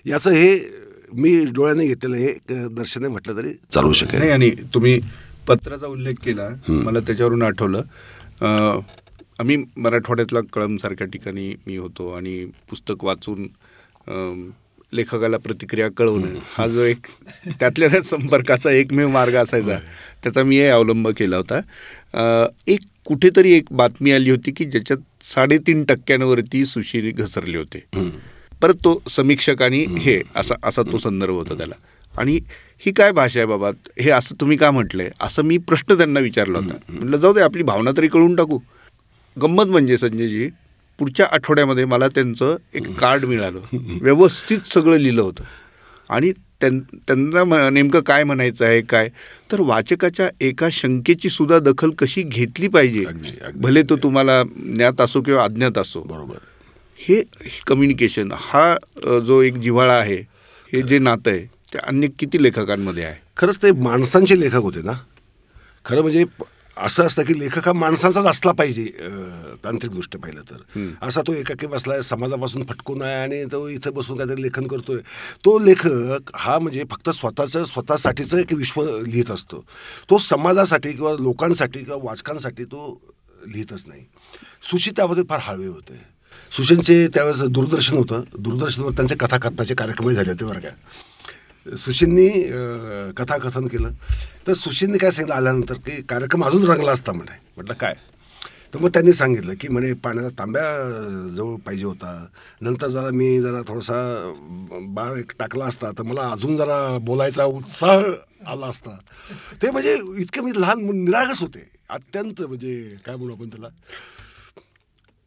याचं 0.06 0.32
हे 0.32 0.58
मी 1.14 1.34
डोळ्याने 1.46 1.86
घेतलेलं 1.88 2.16
हे 2.16 2.28
एक 2.28 2.74
दर्शने 2.76 3.08
म्हटलं 3.08 3.38
तरी 3.38 3.54
चालू 3.72 3.92
शकेल. 3.94 4.20
नाही 4.20 4.32
आणि 4.32 4.50
तुम्ही 4.74 5.00
पत्राचा 5.48 5.88
उल्लेख 5.88 6.14
केला 6.24 6.48
मला 6.68 7.00
त्याच्यावरून 7.00 7.42
आठवलं. 7.44 7.82
आम्ही 9.40 9.56
मराठवाड्यातला 9.78 10.40
कळमसारख्या 10.54 11.08
ठिकाणी 11.08 11.54
मी 11.68 11.78
होतो 11.78 12.10
आणि 12.12 12.46
पुस्तक 12.70 13.04
वाचून 13.04 13.48
लेखकाला 14.94 15.38
प्रतिक्रिया 15.38 15.88
कळवणं 15.98 16.36
हा 16.58 16.68
जो 16.68 16.84
एक 16.84 17.06
त्यातल्या 17.60 17.88
त्यात 17.90 18.04
संपर्काचा 18.04 18.72
एकमेव 18.72 19.08
मार्ग 19.10 19.36
असायचा. 19.36 19.78
त्याचा 20.24 20.44
मी 20.44 20.60
अवलंब 20.62 21.08
केला 21.18 21.38
होता. 21.38 21.60
एक 22.68 22.80
कुठेतरी 23.06 23.52
एक 23.52 23.66
बातमी 23.72 24.12
आली 24.12 24.30
होती 24.30 24.52
की 24.52 24.66
ज्याच्यात 24.66 25.26
साडेतीन 25.26 25.84
टक्क्यांवरती 25.86 26.66
सुशी 26.66 27.12
घसरले 27.12 27.58
होते. 27.58 27.84
परत 28.62 28.76
तो 28.84 29.02
समीक्षक 29.10 29.62
आणि 29.62 29.84
हे 30.00 30.22
असा 30.36 30.56
असा 30.64 30.82
तो 30.92 30.98
संदर्भ 30.98 31.34
होता 31.34 31.54
त्याला. 31.54 31.76
आणि 32.18 32.40
ही 32.86 32.92
काय 32.92 33.12
भाषा 33.12 33.40
आहे 33.40 33.48
बाबा? 33.48 33.72
हे 34.00 34.10
असं 34.10 34.36
तुम्ही 34.42 34.58
का 34.58 34.72
म्हटलंय 34.72 35.10
असं 35.22 35.44
मी 35.44 35.58
प्रश्न 35.58 35.98
त्यांना 35.98 36.20
विचारला 36.20 36.58
होता. 36.58 36.74
म्हटलं 36.90 37.18
जाऊ 37.18 37.34
दे 37.34 37.42
आपली 37.42 37.64
भावना 37.64 37.92
तरी 37.98 38.08
कळून 38.08 38.36
टाकू. 38.36 38.60
गंमत 39.42 39.66
म्हणजे 39.66 39.98
संजयजी 39.98 40.50
पुढच्या 41.00 41.26
आठवड्यामध्ये 41.32 41.86
मला 41.86 42.08
त्यांचं 42.08 42.56
एक 42.74 43.00
कार्ड 43.00 43.26
मिळालं. 43.26 43.60
व्यवस्थित 44.02 44.60
सगळं 44.66 44.98
लिहिलं 44.98 45.22
होतं. 45.22 45.44
आणि 46.10 46.32
त्यां 46.32 46.80
त्यांना 47.08 47.70
नेमकं 47.70 48.00
काय 48.00 48.24
म्हणायचं 48.24 48.66
आहे 48.66 48.82
काय? 48.82 49.10
तर 49.52 49.62
वाचकाच्या 49.62 50.30
एका 50.42 50.68
शंकेची 50.72 51.30
सुद्धा 51.30 51.60
दखल 51.60 51.90
कशी 51.90 52.22
घेतली 52.22 52.68
पाहिजे. 52.68 53.06
भले 53.56 53.84
तो 53.84 53.96
तुम्हाला 53.96 54.44
ज्ञात 54.44 55.02
असो 55.02 55.22
किंवा 55.22 55.44
अज्ञात 55.44 55.78
असो. 55.78 56.02
बरोबर. 56.02 56.36
हे 57.00 57.24
कम्युनिकेशन 57.68 58.32
हा 58.32 58.76
जो 59.28 59.42
एक 59.42 59.58
जिव्हाळा 59.58 59.94
आहे 59.94 60.18
हे 60.74 60.82
जे 60.82 61.00
नातं 61.00 61.32
आहे 61.32 61.54
ते 61.74 61.80
अन्य 61.80 62.08
किती 62.20 62.44
लेखकांमध्ये 62.44 63.04
आहे? 63.04 63.16
खरंच 63.38 63.62
ते 63.64 63.72
माणसांचे 63.72 64.40
लेखक 64.40 64.56
होते 64.56 64.82
ना. 64.82 64.92
खरं 65.86 66.02
म्हणजे 66.02 66.26
असं 66.78 67.06
असतं 67.06 67.24
की 67.24 67.38
लेखक 67.40 67.68
हा 67.68 67.72
माणसांचाच 67.74 68.26
असला 68.26 68.52
पाहिजे 68.52 68.84
तांत्रिकदृष्ट्या 69.64 70.22
पाहिलं 70.22 70.42
तर. 70.42 70.80
असा 71.02 71.22
तो 71.28 71.34
एकाकी 71.34 71.68
बसलाय 71.68 72.02
समाजापासून 72.02 72.64
फटकून 72.66 73.02
आहे 73.02 73.16
आणि 73.16 73.44
तो 73.52 73.68
इथं 73.70 73.94
बसून 73.94 74.18
काहीतरी 74.18 74.42
लेखन 74.42 74.68
करतोय. 74.68 74.98
तो 75.46 75.58
लेखक 75.60 76.32
हा 76.36 76.58
म्हणजे 76.60 76.84
फक्त 76.92 77.10
स्वतःचं 77.10 77.66
स्वतःसाठीचं 77.66 78.38
एक 78.38 78.54
विश्व 78.54 78.84
लिहित 78.84 79.32
असतो. 79.32 79.64
तो 80.10 80.18
समाजासाठी 80.18 80.92
किंवा 80.92 81.14
लोकांसाठी 81.20 81.80
किंवा 81.80 82.00
वाचकांसाठी 82.04 82.64
तो 82.64 83.00
लिहितच 83.48 83.84
नाही. 83.88 84.04
सुशी 84.64 84.92
त्यामध्ये 84.92 85.24
फार 85.30 85.40
हळवे 85.44 85.68
होते. 85.68 86.02
सुशींचे 86.52 87.08
त्यावेळेस 87.08 87.42
दूरदर्शन 87.50 87.98
होतं. 87.98 88.24
दूरदर्शनवर 88.40 88.92
त्यांचे 88.92 89.16
कथाकथनाचे 89.16 89.76
कार्यक्रमही 89.76 90.16
झाले 90.16 90.30
होते 90.30 90.46
बरं 90.46 90.60
का. 90.60 90.70
सुशिननी 91.66 92.30
कथाकथन 93.18 93.68
केलं. 93.68 93.92
तर 94.48 94.54
सुशिननी 94.54 94.98
काय 94.98 95.12
सांगितलं 95.12 95.36
आल्यानंतर 95.36 95.78
की 95.86 96.02
कार्यक्रम 96.10 96.44
अजून 96.46 96.66
रंगला 96.70 96.92
असता 96.92 97.12
म्हणे. 97.12 97.40
म्हटलं 97.56 97.74
काय? 97.74 97.94
तर 98.74 98.80
मग 98.80 98.90
त्यांनी 98.94 99.14
सांगितलं 99.14 99.54
की 99.62 99.68
म्हणे 99.68 99.92
पाण्याचा 100.04 100.30
तांब्या 100.40 100.64
जवळ 101.36 101.56
पाहिजे 101.66 101.86
होता. 101.86 102.26
नंतर 102.62 102.88
जरा 102.88 103.10
मी 103.14 103.42
जरा 103.42 103.62
थोडासा 103.68 104.00
बार 104.96 105.18
एक 105.18 105.32
टाकला 105.40 105.66
असता. 105.66 105.92
तर 105.98 106.04
मला 106.04 106.30
अजून 106.32 106.56
जरा 106.58 106.98
बोलायचा 107.02 107.46
उत्साह 107.46 108.04
आला 108.52 108.66
असता. 108.66 108.98
ते 109.62 109.72
म्हणजे 109.72 109.98
इतके 110.22 110.42
मी 110.42 110.52
लहान 110.56 110.80
निरागस 111.04 111.42
होते. 111.42 111.68
अत्यंत 111.90 112.42
म्हणजे 112.42 112.96
काय 113.06 113.16
म्हणू 113.16 113.34
आपण 113.34 113.50
त्याला? 113.50 113.68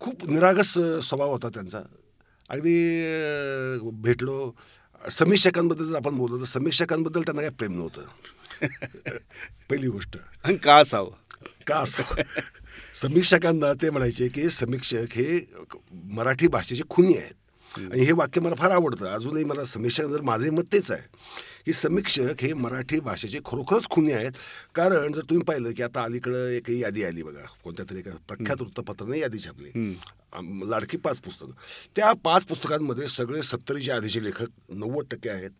खूप 0.00 0.28
निरागस 0.28 0.72
स्वभाव 1.02 1.30
होता 1.30 1.48
त्यांचा. 1.48 1.80
अगदी 2.50 3.90
भेटलो. 4.02 4.54
समीक्षकांबद्दल 5.10 5.90
जर 5.90 5.96
आपण 5.96 6.14
बोललो 6.14 6.38
तर 6.38 6.44
समीक्षकांबद्दल 6.44 7.20
त्यांना 7.20 7.42
काही 7.42 7.54
प्रेम 7.54 7.72
नव्हतं. 7.72 8.02
पहिली 9.70 9.88
गोष्ट. 9.88 10.16
आणि 10.44 10.56
का 10.56 10.76
असावं? 10.76 11.10
का 11.66 11.76
असं 11.76 12.02
समीक्षकांना 12.94 13.72
ते 13.82 13.90
म्हणायचे 13.90 14.28
की 14.28 14.50
समीक्षक 14.50 15.06
हे 15.12 15.40
मराठी 15.92 16.48
भाषेचे 16.48 16.82
खुनी 16.90 17.14
आहेत. 17.14 17.34
आणि 17.78 18.04
हे 18.04 18.12
वाक्य 18.12 18.40
मला 18.40 18.54
फार 18.54 18.70
आवडतं. 18.70 19.06
अजूनही 19.06 19.44
मला 19.44 19.64
समीक्षक 19.64 20.20
माझे 20.24 20.50
मत 20.50 20.72
तेच 20.72 20.90
आहे 20.90 21.02
की 21.66 21.72
समीक्षक 21.72 22.42
हे 22.42 22.52
मराठी 22.54 23.00
भाषेचे 23.00 23.38
खरोखरच 23.44 23.88
खुनी 23.90 24.12
आहेत. 24.12 24.32
कारण 24.74 25.12
जर 25.12 25.22
तुम्ही 25.30 25.44
पाहिलं 25.44 25.72
की 25.72 25.82
आता 25.82 26.02
अलीकडं 26.04 26.48
एक 26.48 26.70
यादी 26.70 27.02
आली 27.04 27.22
बघा 27.22 27.46
कोणत्या 27.64 27.84
तरी 27.90 27.98
एका 27.98 28.10
प्रख्यात 28.28 28.62
वृत्तपत्राने 28.62 29.18
यादी 29.18 29.38
छापली. 29.38 29.70
लाडकी 30.70 30.96
पाच 30.96 31.18
पुस्तकं. 31.20 31.52
त्या 31.96 32.12
पाच 32.24 32.44
पुस्तकांमध्ये 32.46 33.06
सगळे 33.08 33.42
सत्तरीच्या 33.42 33.96
आधीचे 33.96 34.24
लेखक 34.24 34.48
नव्वद 34.68 35.06
टक्के 35.10 35.30
आहेत. 35.30 35.50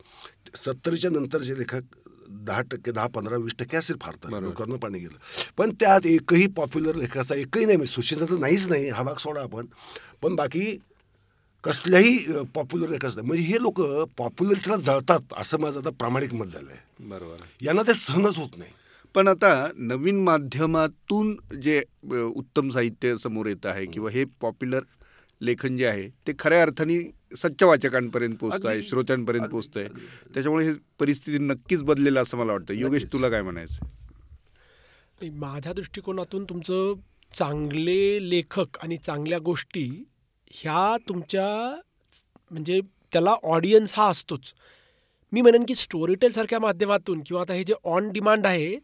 सत्तरीच्या 0.56 1.11
नंतरचे 1.11 1.58
लेखक 1.58 1.96
दहा 2.28 2.61
टक्के 2.70 2.92
दहा 2.92 3.06
पंधरा 3.14 3.37
वीस 3.37 3.54
टक्के 3.58 3.76
असेल 3.76 3.96
फार 4.02 4.14
तर. 4.25 4.40
लोकांना 4.42 4.76
पाणी 4.82 4.99
गेलं. 4.99 5.18
पण 5.58 5.70
त्यात 5.80 6.06
एकही 6.06 6.46
पॉप्युलर 6.56 6.94
लेखकाचा 6.94 7.35
एकही 7.35 7.64
नाही 7.64 7.76
म्हणजे 7.76 7.92
सुशीलचा 7.92 8.25
तर 8.25 8.38
नाहीच 8.40 8.68
नाही. 8.68 8.88
हा 8.88 9.02
भाग 9.02 9.16
सोडा 9.20 9.42
आपण. 9.42 9.66
पण 10.23 10.35
बाकी 10.37 10.76
कसल्याही 11.66 12.18
पॉप्युलर 12.54 12.90
नाही 12.90 13.20
म्हणजे 13.20 13.42
हे 13.44 13.62
लोक 13.62 13.80
पॉप्युलरिटीला 14.18 14.76
जळतात 14.76 15.35
असं 15.37 15.61
माझं 15.61 15.78
आता 15.80 15.90
प्रामाणिक 15.90 16.35
मत 16.35 16.46
झालं 16.46 16.70
आहे 16.70 17.08
बरोबर. 17.08 17.37
यांना 17.62 17.82
ते 17.82 17.94
सहनच 17.94 18.37
होत 18.38 18.56
नाही. 18.58 18.70
पण 19.14 19.28
आता 19.28 19.68
नवीन 19.76 20.23
माध्यमातून 20.25 21.37
जे 21.62 21.82
उत्तम 22.12 22.70
साहित्य 22.70 23.16
समोर 23.16 23.46
येत 23.46 23.66
आहे 23.66 23.87
किंवा 23.87 24.11
हे 24.11 24.25
पॉप्युलर 24.40 24.80
लेखन 25.40 25.76
जे 25.76 25.87
आहे 25.87 26.09
ते 26.26 26.33
खऱ्या 26.38 26.62
अर्थाने 26.62 26.98
सच्च्या 27.37 27.68
वाचकांपर्यंत 27.68 28.35
पोहोचत 28.37 28.66
आहे. 28.66 28.83
श्रोत्यांपर्यंत 28.83 29.46
पोहोचत 29.48 29.76
आहे. 29.76 29.88
त्याच्यामुळे 30.35 30.66
हे 30.66 30.72
परिस्थिती 30.98 31.38
नक्कीच 31.38 31.83
बदलेलं 31.83 32.22
असं 32.22 32.38
मला 32.38 32.52
वाटतं. 32.52 32.74
योगेश. 32.74 33.05
तुला 33.12 33.29
काय 33.29 33.42
म्हणायचं? 33.42 33.87
नाही, 35.20 35.31
माझ्या 35.31 35.72
दृष्टिकोनातून 35.72 36.44
तुमचं 36.44 36.92
चांगले 37.33 38.31
लेखक 38.31 38.79
आणि 38.83 38.96
चांगल्या 38.96 39.38
गोष्टी 39.38 39.88
ह्या 40.57 40.97
तुमच्या 41.09 41.47
म्हणजे 42.51 42.81
त्याला 43.12 43.31
ऑडियन्स 43.42 43.92
हा 43.97 44.09
असतोच. 44.11 44.53
मी 45.33 45.40
म्हणेन 45.40 45.64
की 45.69 45.75
स्टोरीटेलसारख्या 45.75 46.59
माध्यमातून 46.61 47.21
किंवा 47.27 47.40
आता 47.42 47.53
हे 47.55 47.64
जे 47.64 47.75
ऑन 47.85 48.09
डिमांड 48.12 48.47
आहे 48.47 48.75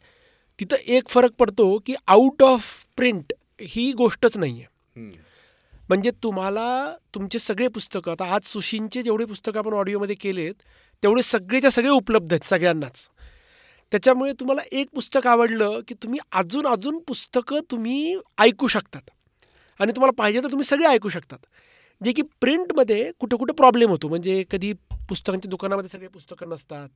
तिथं 0.58 0.76
एक 0.86 1.08
फरक 1.08 1.32
पडतो 1.38 1.78
की 1.86 1.94
आउट 2.06 2.42
ऑफ 2.42 2.64
प्रिंट 2.96 3.32
ही 3.60 3.92
गोष्टच 3.92 4.36
नाही 4.36 4.60
आहे 4.60 5.00
म्हणजे 5.88 6.10
तुम्हाला 6.22 6.66
तुमचे 7.14 7.38
सगळे 7.38 7.68
पुस्तकं 7.68 8.12
आता 8.12 8.24
आज 8.34 8.46
सुशींचे 8.46 9.02
जेवढे 9.02 9.24
पुस्तकं 9.24 9.58
आपण 9.58 9.74
ऑडिओमध्ये 9.74 10.16
केलेत 10.20 10.54
तेवढे 11.02 11.22
सगळेच्या 11.22 11.70
सगळे 11.70 11.90
उपलब्ध 11.90 12.32
आहेत 12.32 12.48
सगळ्यांनाच. 12.48 13.08
त्याच्यामुळे 13.92 14.32
तुम्हाला 14.32 14.62
एक 14.72 14.88
पुस्तक 14.94 15.26
आवडलं 15.26 15.80
की 15.88 15.94
तुम्ही 16.02 16.18
अजून 16.32 16.66
अजून 16.66 16.98
पुस्तकं 16.98 17.60
तुम्ही 17.70 18.16
ऐकू 18.38 18.66
शकतात. 18.66 19.10
आणि 19.80 19.92
तुम्हाला 19.92 20.12
पाहिजे 20.18 20.40
तर 20.40 20.50
तुम्ही 20.50 20.64
सगळे 20.64 20.86
ऐकू 20.86 21.08
शकतात. 21.08 21.38
जे 22.00 22.12
की 22.12 22.22
प्रिंटमध्ये 22.40 23.10
कुठं 23.18 23.36
कुठं 23.36 23.54
प्रॉब्लेम 23.54 23.90
होतो. 23.90 24.08
म्हणजे 24.08 24.42
कधी 24.50 24.72
पुस्तकांच्या 25.08 25.48
दुकानामध्ये 25.50 25.88
सगळे 25.88 26.08
पुस्तकं 26.08 26.48
नसतात. 26.48 26.88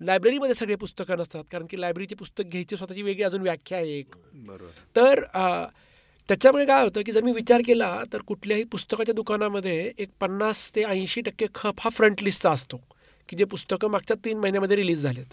लायब्ररीमध्ये 0.00 0.54
सगळे 0.54 0.74
पुस्तकं 0.74 1.18
नसतात. 1.18 1.44
कारण 1.52 1.66
की 1.70 1.80
लायब्ररीचे 1.80 2.14
पुस्तक 2.14 2.44
घ्यायची 2.44 2.76
स्वतःची 2.76 3.02
वेगळी 3.02 3.22
अजून 3.22 3.40
व्याख्या 3.40 3.78
आहे 3.78 3.98
एक. 3.98 4.14
बरोबर. 4.34 4.70
तर 4.96 5.24
त्याच्यामुळे 6.28 6.64
काय 6.66 6.82
होतं 6.84 7.02
की 7.06 7.12
जर 7.12 7.22
मी 7.22 7.32
विचार 7.32 7.60
केला 7.66 8.02
तर 8.12 8.22
कुठल्याही 8.26 8.64
पुस्तकाच्या 8.64 9.14
दुकानामध्ये 9.14 9.92
एक 9.98 10.08
पन्नास 10.20 10.70
ते 10.74 10.82
ऐंशी 10.82 11.20
टक्के 11.20 11.46
खप 11.54 11.74
हा 11.80 11.90
फ्रंट 11.90 12.22
लिस्टचा 12.22 12.50
असतो. 12.50 12.76
की 13.28 13.36
जे 13.36 13.44
पुस्तकं 13.44 13.90
मागच्या 13.90 14.16
तीन 14.24 14.38
महिन्यामध्ये 14.38 14.76
रिलीज 14.76 15.02
झालेत. 15.02 15.32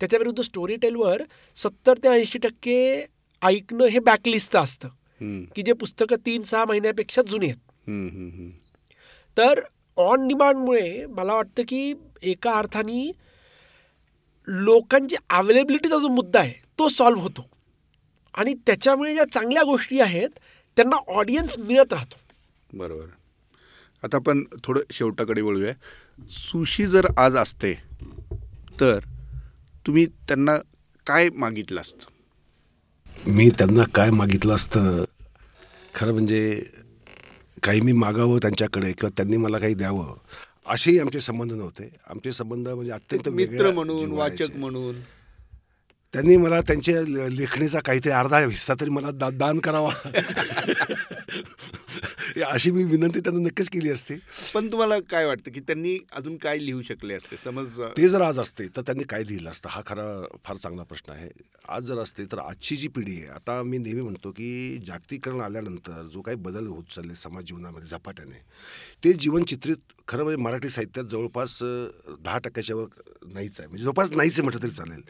त्याच्याविरुद्ध 0.00 0.42
स्टोरी 0.42 0.76
टेलवर 0.76 1.22
सत्तर 1.56 1.98
ते 1.98 2.08
ऐंशी 2.08 2.38
टक्के 2.38 3.06
ऐकणं 3.42 3.84
हे 3.84 3.98
बॅकलिस्टचं 3.98 4.58
असतं. 4.58 4.88
की 5.56 5.62
जे 5.62 5.72
पुस्तकं 5.72 6.16
तीन 6.26 6.42
सहा 6.42 6.64
महिन्यापेक्षा 6.64 7.22
जुनी 7.22 7.48
आहेत. 7.48 8.52
तर 9.36 9.60
ऑन 9.96 10.26
डिमांडमुळे 10.28 11.06
मला 11.06 11.34
वाटतं 11.34 11.62
की 11.68 11.94
एका 12.22 12.52
अर्थाने 12.52 13.10
लोकांची 14.48 15.16
अवेलेबिलिटीचा 15.30 15.98
जो 15.98 16.08
मुद्दा 16.08 16.40
आहे 16.40 16.54
तो 16.78 16.88
सॉल्व्ह 16.88 17.22
होतो. 17.22 17.48
आणि 18.34 18.54
त्याच्यामुळे 18.66 19.14
ज्या 19.14 19.24
चांगल्या 19.24 19.62
गोष्टी 19.62 20.00
आहेत 20.00 20.30
त्यांना 20.76 20.96
ऑडियन्स 21.08 21.58
मिळत 21.58 21.92
राहतो. 21.92 22.16
बरोबर. 22.72 23.06
आता 24.02 24.16
आपण 24.16 24.42
थोडं 24.64 24.80
शेवटाकडे 24.90 25.40
वळूया. 25.40 25.72
सुशी 26.30 26.86
जर 26.86 27.06
आज 27.16 27.36
असते 27.36 27.72
तर 28.80 28.98
तुम्ही 29.86 30.06
त्यांना 30.06 30.56
काय 31.06 31.28
मागितलं 31.30 31.80
असतं? 31.80 32.12
मी 33.26 33.48
त्यांना 33.48 33.82
काय 33.94 34.10
मागितलं 34.10 34.54
असतं? 34.54 35.03
खरं 35.94 36.12
म्हणजे 36.12 36.62
काही 37.62 37.80
मी 37.80 37.92
मागावं 37.92 38.38
त्यांच्याकडे 38.38 38.92
किंवा 38.92 39.10
त्यांनी 39.16 39.36
मला 39.36 39.58
काही 39.58 39.74
द्यावं 39.74 40.14
असेही 40.66 40.98
आमचे 40.98 41.20
संबंध 41.20 41.52
नव्हते. 41.52 41.96
आमचे 42.06 42.32
संबंध 42.32 42.68
म्हणजे 42.68 42.92
अत्यंत 42.92 43.28
मित्र 43.28 43.70
म्हणून. 43.70 44.12
वाचक 44.12 44.46
म्हणून. 44.54 44.94
त्यांनी 46.12 46.36
मला 46.36 46.60
त्यांच्या 46.60 47.28
लेखणीचा 47.28 47.80
काहीतरी 47.80 48.12
अर्धा 48.12 48.38
हिस्सा 48.38 48.74
तरी 48.80 48.90
मला 48.90 49.10
दा, 49.10 49.30
दान 49.30 49.58
करावा. 49.58 49.90
अशी 52.44 52.70
मी 52.70 52.82
विनंती 52.84 53.20
त्यांना 53.20 53.40
नक्कीच 53.40 53.68
केली 53.70 53.90
असती. 53.90 54.14
पण 54.54 54.70
तुम्हाला 54.72 54.98
काय 55.10 55.24
वाटतं 55.26 55.50
की 55.50 55.60
त्यांनी 55.60 55.96
अजून 56.12 56.36
काय 56.36 56.58
लिहू 56.58 56.82
शकले 56.82 57.14
असते? 57.14 57.36
समज 57.36 57.80
ते 57.96 58.08
जर 58.08 58.20
आज 58.20 58.38
असते 58.38 58.66
तर 58.76 58.82
त्यांनी 58.82 59.04
काय 59.04 59.22
लिहिलं 59.24 59.50
असतं? 59.50 59.68
हा 59.68 59.80
खरा 59.86 60.04
फार 60.44 60.56
चांगला 60.56 60.82
प्रश्न 60.82 61.12
आहे. 61.12 61.28
आज 61.68 61.84
जर 61.84 61.98
असते 61.98 62.24
तर 62.32 62.38
आजची 62.38 62.76
जी 62.76 62.88
पिढी 62.88 63.16
आहे 63.16 63.28
आता 63.28 63.62
मी 63.62 63.78
नेहमी 63.78 64.00
म्हणतो 64.00 64.30
की 64.30 64.78
जागतिकरण 64.86 65.40
आल्यानंतर 65.40 66.02
जो 66.12 66.20
काही 66.20 66.36
बदल 66.36 66.66
होत 66.66 66.84
चालले 66.94 67.14
समाज 67.14 67.44
जीवनामध्ये 67.44 67.88
झपाट्याने 67.88 68.42
ते 69.04 69.12
जीवन 69.12 69.44
चित्रित 69.44 69.92
खरं 70.08 70.22
म्हणजे 70.24 70.42
मराठी 70.42 70.68
साहित्यात 70.68 71.04
जवळपास 71.06 71.58
दहा 71.62 72.38
टक्क्याच्या 72.38 72.76
वर 72.76 72.86
नाहीच 73.24 73.60
आहे. 73.60 73.68
म्हणजे 73.68 73.84
जवळपास 73.84 74.10
नाहीच 74.10 74.32
आहे 74.32 74.42
म्हटलं 74.42 74.62
तरी 74.62 74.70
चालेल. 74.70 75.00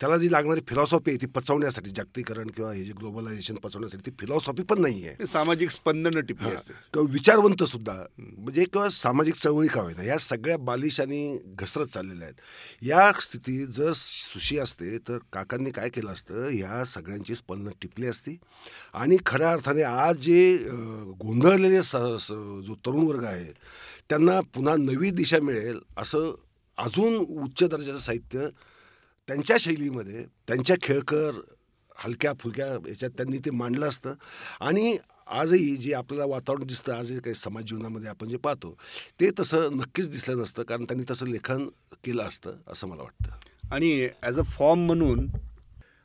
त्याला 0.00 0.16
जी 0.16 0.30
लागणारी 0.32 0.60
फिलॉसॉफी 0.68 1.10
आहे 1.10 1.20
ती 1.20 1.26
पचवण्यासाठी 1.26 1.90
जागतिकरण 1.90 2.50
किंवा 2.50 2.72
हे 2.72 2.84
जे 2.84 2.92
ग्लोबलायझेशन 2.98 3.54
पचवण्यासाठी 3.54 4.10
ती 4.10 4.16
फिलॉसॉफी 4.20 4.62
पण 4.62 4.80
नाही 4.80 5.06
आहे. 5.06 5.26
सामाजिक 5.26 5.70
स्पंदन 5.70 6.20
टिपली. 6.20 6.54
असते 6.54 6.73
किंवा 6.92 7.12
विचारवंत 7.12 7.62
सुद्धा 7.64 7.92
म्हणजे 8.18 8.64
किंवा 8.64 8.88
सामाजिक 8.88 9.34
चळवळी 9.34 9.68
का 9.68 9.80
होईना 9.80 10.02
या 10.02 10.18
सगळ्या 10.18 10.56
बालिशांनी 10.58 11.38
घसरत 11.46 11.86
चाललेल्या 11.86 12.28
आहेत. 12.28 12.40
या 12.82 13.12
स्थितीत 13.20 13.68
जर 13.68 13.92
सुशी 13.96 14.58
असते 14.58 14.98
तर 14.98 15.18
काकांनी 15.32 15.70
काय 15.70 15.88
केलं 15.88 16.12
असतं 16.12 16.46
ह्या 16.46 16.84
सगळ्यांची 16.84 17.34
स्पंदन 17.34 17.70
टिपली 17.82 18.06
असती. 18.06 18.36
आणि 18.94 19.16
खऱ्या 19.26 19.52
अर्थाने 19.52 19.82
आज 19.82 20.16
जे 20.16 20.56
गोंधळलेले 21.18 21.82
स 21.82 21.96
स- 22.20 22.64
जो 22.66 22.74
तरुण 22.74 23.06
वर्ग 23.06 23.24
आहे 23.24 23.52
त्यांना 24.08 24.40
पुन्हा 24.40 24.76
नवी 24.76 25.10
दिशा 25.10 25.38
मिळेल 25.38 25.78
असं 25.96 26.34
अजून 26.78 27.16
उच्च 27.16 27.64
दर्जाचं 27.64 27.98
साहित्य 27.98 28.48
त्यांच्या 29.28 29.56
शैलीमध्ये 29.60 30.24
त्यांच्या 30.48 30.76
खेळकर 30.82 31.40
हलक्या 31.96 32.32
फुलक्या 32.40 32.66
याच्यात 32.66 33.10
त्यांनी 33.10 33.38
ते 33.38 33.50
मांडलं 33.50 33.88
असतं. 33.88 34.14
आणि 34.60 34.96
आजही 35.26 35.76
जे 35.76 35.92
आपल्याला 35.94 36.24
वातावरण 36.26 36.66
दिसतं 36.66 36.92
आजही 36.94 37.18
काही 37.20 37.34
समाज 37.34 37.64
जीवनामध्ये 37.64 38.08
आपण 38.08 38.28
जे 38.28 38.36
पाहतो 38.36 38.76
ते 39.20 39.30
तसं 39.38 39.76
नक्कीच 39.76 40.10
दिसलं 40.10 40.38
नसतं 40.38 40.62
कारण 40.62 40.84
त्यांनी 40.84 41.04
तसं 41.10 41.26
लेखन 41.26 41.66
केलं 42.04 42.22
असतं 42.22 42.56
असं 42.66 42.88
मला 42.88 43.02
वाटतं. 43.02 43.30
आणि 43.72 44.08
ॲज 44.22 44.38
अ 44.38 44.42
फॉर्म 44.42 44.86
म्हणून 44.86 45.26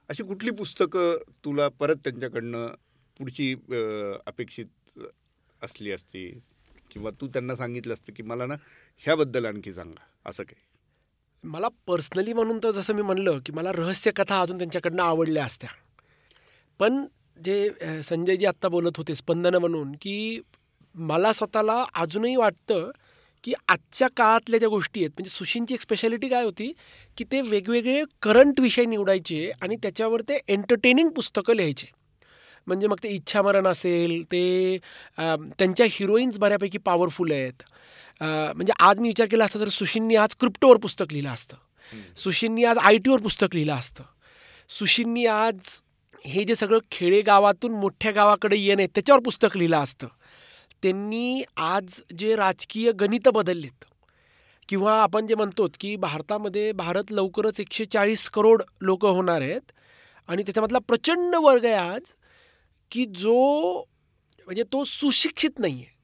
अशी 0.10 0.24
कुठली 0.24 0.52
पुस्तकं 0.52 1.18
तुला 1.46 1.68
परत 1.70 1.96
त्यांच्याकडनं 1.96 2.68
पुढची 3.20 3.54
अपेक्षित 4.26 5.00
असली 5.62 5.92
असती? 5.92 6.30
किंवा 6.92 7.12
तू 7.22 7.28
त्यांना 7.28 7.56
सांगितलं 7.56 7.94
असतं 7.94 8.14
की 8.14 8.24
मला 8.24 8.46
ना 8.46 8.54
ह्याबद्दल 9.04 9.46
आणखी 9.46 9.74
सांगा 9.74 10.06
असं 10.26 10.44
काही? 10.44 10.62
मला 11.44 11.68
पर्सनली 11.88 12.34
म्हणून 12.34 12.60
तर 12.64 12.72
जसं 12.72 12.94
मी 12.94 13.02
म्हणलं 13.02 13.40
की 13.46 13.52
मला 13.52 13.72
रहस्यकथा 13.72 14.40
अजून 14.42 14.58
त्यांच्याकडनं 14.58 15.04
आवडल्या 15.04 15.46
असत्या. 15.46 15.70
पण 16.80 17.06
जे 17.46 18.02
संजयजी 18.04 18.46
आत्ता 18.46 18.68
बोलत 18.68 18.98
होते 18.98 19.16
स्पंदनं 19.16 19.58
म्हणून 19.58 19.92
की 20.02 20.40
मला 20.96 21.32
स्वतःला 21.34 21.84
अजूनही 21.94 22.36
वाटतं 22.36 22.90
की 23.44 23.54
आजच्या 23.68 24.08
काळातल्या 24.18 24.60
ज्या 24.60 24.70
गोष्टी 24.70 25.00
आहेत 25.00 25.10
म्हणजे 25.10 25.30
सुशींची 25.30 25.74
एक 25.74 25.82
स्पेशालिटी 25.82 26.30
काय 26.30 26.44
होती 26.44 26.72
की 27.18 27.24
ते 27.32 27.42
वेगवेगळे 27.42 28.04
करंट 28.22 28.60
विषय 28.60 28.86
निवडायचे 28.86 29.52
आणि 29.62 29.76
त्याच्यावर 29.76 30.22
ते 30.22 30.40
एंटरटेनिंग 30.48 31.10
पुस्तकं 31.10 31.56
लिहायचे. 31.56 31.88
म्हणजे 32.68 32.88
मग 32.88 32.98
ते 33.04 33.10
इच्छामरण 33.10 33.68
असेल 33.68 34.22
ते 34.32 34.78
त्यांच्या 35.18 35.86
हिरोईन्स 35.92 36.38
बऱ्यापैकी 36.40 36.78
पॉवरफुल 36.78 37.32
आहेत. 37.32 37.64
म्हणजे 38.22 38.74
आज 38.80 39.00
मी 39.00 39.08
विचार 39.08 39.28
केला 39.32 39.46
असता 39.46 39.60
तर 39.60 39.70
सुशींनी 39.70 40.16
आज 40.16 40.36
क्रिप्टोवर 40.40 40.78
पुस्तक 40.78 41.14
लिहिलं 41.14 41.30
असतं. 41.30 41.56
सुशींनी 42.18 42.64
आज 42.64 42.78
आय 42.78 42.98
टीवर 42.98 43.22
पुस्तक 43.22 43.56
लिहिलं 43.56 43.74
असतं. 43.74 44.04
सुशींनी 44.70 45.26
आज 45.26 45.80
हे 46.26 46.44
जे 46.44 46.56
सगळं 46.56 46.80
खेडेगावातून 46.92 47.72
मोठ्या 47.72 48.12
गावाकडे 48.12 48.58
येणं 48.58 48.82
आहे 48.82 48.88
त्याच्यावर 48.88 49.22
पुस्तक 49.22 49.58
लिहिलं 49.58 49.78
असतं. 49.78 50.08
त्यांनी 50.84 51.44
आज 51.58 52.02
जे 52.18 52.36
राजकीय 52.36 52.92
गणितं 52.92 53.34
बदललेत 53.34 53.86
किंवा 54.70 54.94
आपण 55.02 55.28
जे 55.28 55.36
म्हणतो 55.36 55.68
की 55.80 55.96
भारतामध्ये 55.96 56.72
भारत 56.72 57.12
लवकरच 57.12 57.60
एकशे 57.60 57.86
चाळीस 57.86 58.30
करोड 58.30 58.64
लोक 58.82 59.06
होणार 59.06 59.42
आहेत 59.42 59.72
आणि 60.30 60.44
त्याच्यामधला 60.44 60.80
प्रचंड 60.80 61.36
वर्ग 61.36 61.66
आहे 61.66 61.74
आज 61.74 62.12
की 62.92 63.06
जो 63.06 63.36
म्हणजे 64.48 64.64
तो 64.64 64.84
सुशिक्षित 64.84 65.60
नाही 65.60 65.74
आहे 65.76 65.98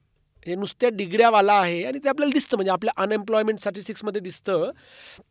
हे 0.46 0.54
नुसत्या 0.54 0.88
डिग्र्यावाला 0.88 1.52
आहे 1.52 1.82
आणि 1.84 1.98
ते 1.98 2.08
आपल्याला 2.08 2.32
दिसतं 2.32 2.56
म्हणजे 2.56 2.72
आपल्या 2.72 3.02
अनएम्प्लॉयमेंट 3.02 3.58
स्टॅटिस्टिक्समध्ये 3.58 4.20
दिसतं. 4.20 4.70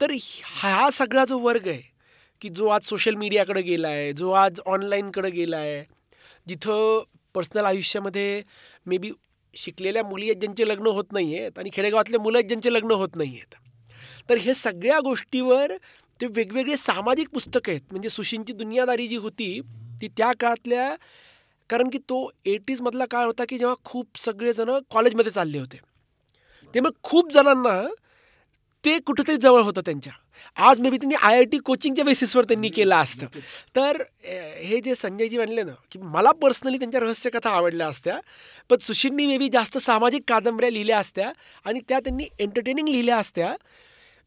तर 0.01 0.11
हा 0.43 0.89
सगळा 0.93 1.25
जो 1.25 1.39
वर्ग 1.39 1.67
आहे 1.67 1.94
की 2.41 2.49
जो 2.49 2.67
आज 2.67 2.81
सोशल 2.81 3.15
मीडियाकडे 3.15 3.61
गेला 3.61 3.87
आहे 3.87 4.13
जो 4.13 4.31
आज 4.31 4.59
ऑनलाईनकडे 4.65 5.29
गेला 5.29 5.57
आहे 5.57 5.83
जिथं 6.47 7.03
पर्सनल 7.33 7.65
आयुष्यामध्ये 7.65 8.41
मे 8.85 8.97
बी 8.97 9.11
शिकलेल्या 9.55 10.03
मुली 10.03 10.25
आहेत 10.25 10.39
ज्यांचे 10.41 10.67
लग्न 10.67 10.87
होत 10.87 11.11
नाही 11.11 11.39
आहेत 11.39 11.59
आणि 11.59 11.69
खेडेगावातले 11.73 12.17
मुलं 12.17 12.37
आहेत 12.37 12.47
ज्यांचे 12.47 12.73
लग्न 12.73 12.91
होत 12.91 13.15
नाही 13.15 13.29
आहेत 13.29 13.55
तर 14.29 14.37
हे 14.37 14.53
सगळ्या 14.53 14.99
गोष्टीवर 14.99 15.71
ते 16.19 16.25
वेगवेगळे 16.25 16.77
सामाजिक 16.77 17.29
पुस्तकं 17.29 17.71
आहेत. 17.71 17.81
म्हणजे 17.91 18.09
सुशींची 18.09 18.53
दुनियादारी 18.53 19.07
जी 19.07 19.15
होती 19.15 19.59
ती 20.01 20.07
त्या 20.07 20.31
काळातल्या 20.39 20.95
कारण 21.69 21.89
की 21.89 21.97
तो 21.97 22.29
एटीजमधला 22.45 23.05
काळ 23.05 23.25
होता 23.25 23.43
की 23.49 23.57
जेव्हा 23.57 23.75
खूप 23.83 24.17
सगळेजणं 24.17 24.79
कॉलेजमध्ये 24.91 25.31
चालले 25.31 25.59
होते. 25.59 25.77
ते 26.73 26.79
मग 26.79 26.91
खूप 27.03 27.31
जणांना 27.31 27.81
ते 28.83 28.99
कुठेतरी 28.99 29.37
जवळ 29.37 29.61
होतं 29.61 29.81
त्यांच्या. 29.85 30.13
आज 30.57 30.79
मे 30.81 30.89
बी 30.89 30.97
त्यांनी 30.97 31.15
आय 31.15 31.37
आय 31.37 31.43
टी 31.43 31.57
कोचिंगच्या 31.57 32.05
बेसिसवर 32.05 32.43
त्यांनी 32.43 32.69
केलं 32.69 32.95
असतं. 32.95 33.25
तर 33.75 34.01
हे 34.59 34.79
जे 34.81 34.95
संजयजी 34.95 35.37
म्हणले 35.37 35.63
ना 35.63 35.71
की 35.91 35.99
मला 35.99 36.31
पर्सनली 36.41 36.77
त्यांच्या 36.77 36.99
रहस्यकथा 37.01 37.49
आवडल्या 37.49 37.87
असत्या 37.87 38.19
पण 38.69 38.77
सुशींनी 38.81 39.27
मे 39.27 39.37
बी 39.37 39.49
जास्त 39.49 39.77
सामाजिक 39.77 40.21
कादंबऱ्या 40.27 40.69
लिहिल्या 40.69 40.99
असत्या 40.99 41.31
आणि 41.65 41.79
त्या 41.89 41.99
त्यांनी 41.99 42.27
एंटरटेनिंग 42.39 42.87
लिहिल्या 42.87 43.17
असत्या 43.17 43.55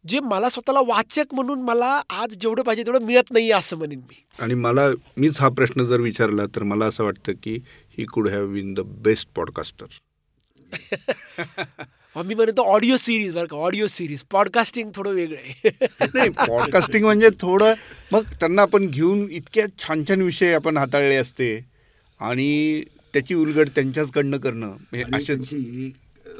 जे 0.04 0.20
मला 0.20 0.48
स्वतःला 0.48 0.80
वाचक 0.86 1.34
म्हणून 1.34 1.62
मला 1.62 1.86
आज 2.10 2.36
जेवढं 2.40 2.62
पाहिजे 2.62 2.82
तेवढं 2.82 3.04
मिळत 3.04 3.30
नाही 3.30 3.50
असं 3.52 3.76
म्हणेन 3.76 3.98
मी. 3.98 4.22
आणि 4.38 4.54
मला 4.54 4.88
मीच 5.16 5.40
हा 5.40 5.48
प्रश्न 5.48 5.84
जर 5.84 6.00
विचारला 6.00 6.46
तर 6.56 6.62
मला 6.62 6.86
असं 6.86 7.04
वाटतं 7.04 7.32
की 7.42 7.58
ही 7.98 8.04
could 8.04 8.28
have 8.28 8.46
been 8.46 8.72
the 8.74 8.80
best 9.02 9.28
podcaster 9.36 9.86
मी 12.22 12.34
म्हणतो 12.34 12.62
ऑडिओ 12.64 12.96
सिरीज 12.96 13.34
बरं 13.34 13.46
का 13.46 13.56
ऑडिओ 13.56 13.86
सिरीज 13.86 14.22
पॉडकास्टिंग 14.30 14.90
थोडं 14.94 15.10
वेगळं 15.10 15.36
आहे. 15.36 16.06
नाही 16.14 16.28
पॉडकास्टिंग 16.28 17.04
म्हणजे 17.04 17.28
थोडं 17.40 17.74
मग 18.12 18.22
त्यांना 18.40 18.62
आपण 18.62 18.86
घेऊन 18.86 19.26
इतक्या 19.30 19.66
छान 19.78 20.04
छान 20.08 20.22
विषय 20.22 20.52
आपण 20.54 20.76
हाताळले 20.76 21.16
असते 21.16 21.54
आणि 22.20 22.82
त्याची 23.14 23.34
उलगड 23.34 23.68
त्यांच्याचकडनं 23.68 24.38
करणं 24.38 24.66
म्हणजे 24.92 25.26
त्यांची 25.26 25.90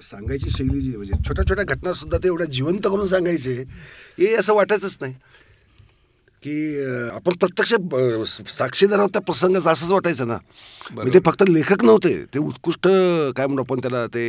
सांगायची 0.02 0.50
शैली 0.50 0.80
जी 0.80 0.96
म्हणजे 0.96 1.12
छोट्या 1.28 1.44
छोट्या 1.48 1.64
घटना 1.64 1.92
सुद्धा 1.92 2.18
ते 2.18 2.28
एवढ्या 2.28 2.46
जिवंत 2.46 2.86
करून 2.86 3.06
सांगायचे 3.06 3.54
हे 4.18 4.34
असं 4.34 4.54
वाटायचंच 4.54 4.96
नाही. 5.00 5.14
की 6.42 6.54
आपण 7.12 7.36
प्रत्यक्ष 7.36 7.74
साक्षीदार 8.48 9.04
त्या 9.06 9.20
प्रसंगाचं 9.20 9.70
असंच 9.70 9.90
वाटायचं 9.90 10.28
ना. 10.28 10.36
म्हणजे 10.92 11.12
ते 11.14 11.18
फक्त 11.26 11.42
लेखक 11.48 11.84
नव्हते 11.84 12.14
ते 12.34 12.38
उत्कृष्ट 12.38 12.88
काय 13.36 13.46
म्हणू 13.46 13.62
आपण 13.62 13.80
त्याला 13.80 14.06
ते 14.06 14.24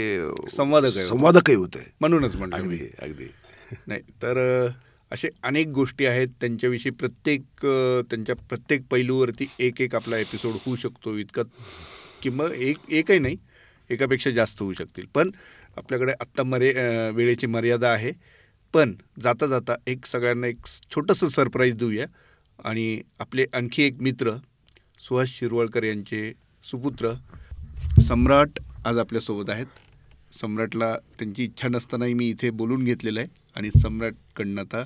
संवादक 0.56 0.98
आहे. 0.98 1.06
संवादकही 1.06 1.56
होते. 1.56 1.86
म्हणूनच 2.02 2.36
म्हणलं 2.36 2.56
अगदी. 2.56 2.78
अगदी. 3.02 3.28
नाही 3.88 4.02
तर 4.22 4.38
असे 5.12 5.28
अनेक 5.44 5.68
गोष्टी 5.68 6.06
आहेत 6.06 6.28
त्यांच्याविषयी 6.42 6.92
प्रत्येक 6.92 7.66
त्यांच्या 8.10 8.36
प्रत्येक 8.50 8.82
पैलूवरती 8.92 9.48
एक 9.60 9.82
एक 9.82 9.96
आपला 9.96 10.18
एपिसोड 10.18 10.56
होऊ 10.66 10.76
शकतो. 10.76 11.18
इतकं 11.18 11.44
किंवा 12.22 12.48
एक 12.56 12.78
एकही 12.90 13.20
नाही 13.20 13.38
एकापेक्षा 13.90 14.30
जास्त 14.30 14.62
होऊ 14.62 14.74
शकतील. 14.74 15.06
पण 15.14 15.30
आपल्याकडे 15.78 16.12
आत्ता 16.22 16.44
मरे 16.44 16.72
अ, 16.74 17.10
वेळेची 17.12 17.48
मर्यादा 17.48 17.90
आहे. 17.90 18.12
पण 18.74 18.94
जाता 19.24 19.48
जाता 19.48 19.76
एक 19.88 20.06
सगळ्यांना 20.06 20.48
एक 20.48 20.66
छोटंसं 20.96 21.28
सरप्राईज 21.28 21.76
देऊया. 21.76 22.06
आणि 22.66 23.02
आपले 23.20 23.46
आणखी 23.56 23.84
एक 23.84 24.02
मित्र 24.02 24.32
सुहास 25.00 25.28
शिरवळकर 25.30 25.84
यांचे 25.84 26.32
सुपुत्र 26.64 27.14
सम्राट 28.02 28.60
आज 28.86 28.98
आपल्यासोबत 28.98 29.50
आहेत. 29.50 29.66
सम्राटला 30.40 30.96
त्यांची 31.20 31.44
इच्छा 31.44 31.68
नसतानाही 31.68 32.14
मी 32.14 32.28
इथे 32.30 32.50
बोलून 32.50 32.84
घेतलेलं 32.84 33.20
आहे. 33.20 33.30
आणि 33.58 33.70
सम्राटकडनं 33.82 34.62
आता 34.62 34.84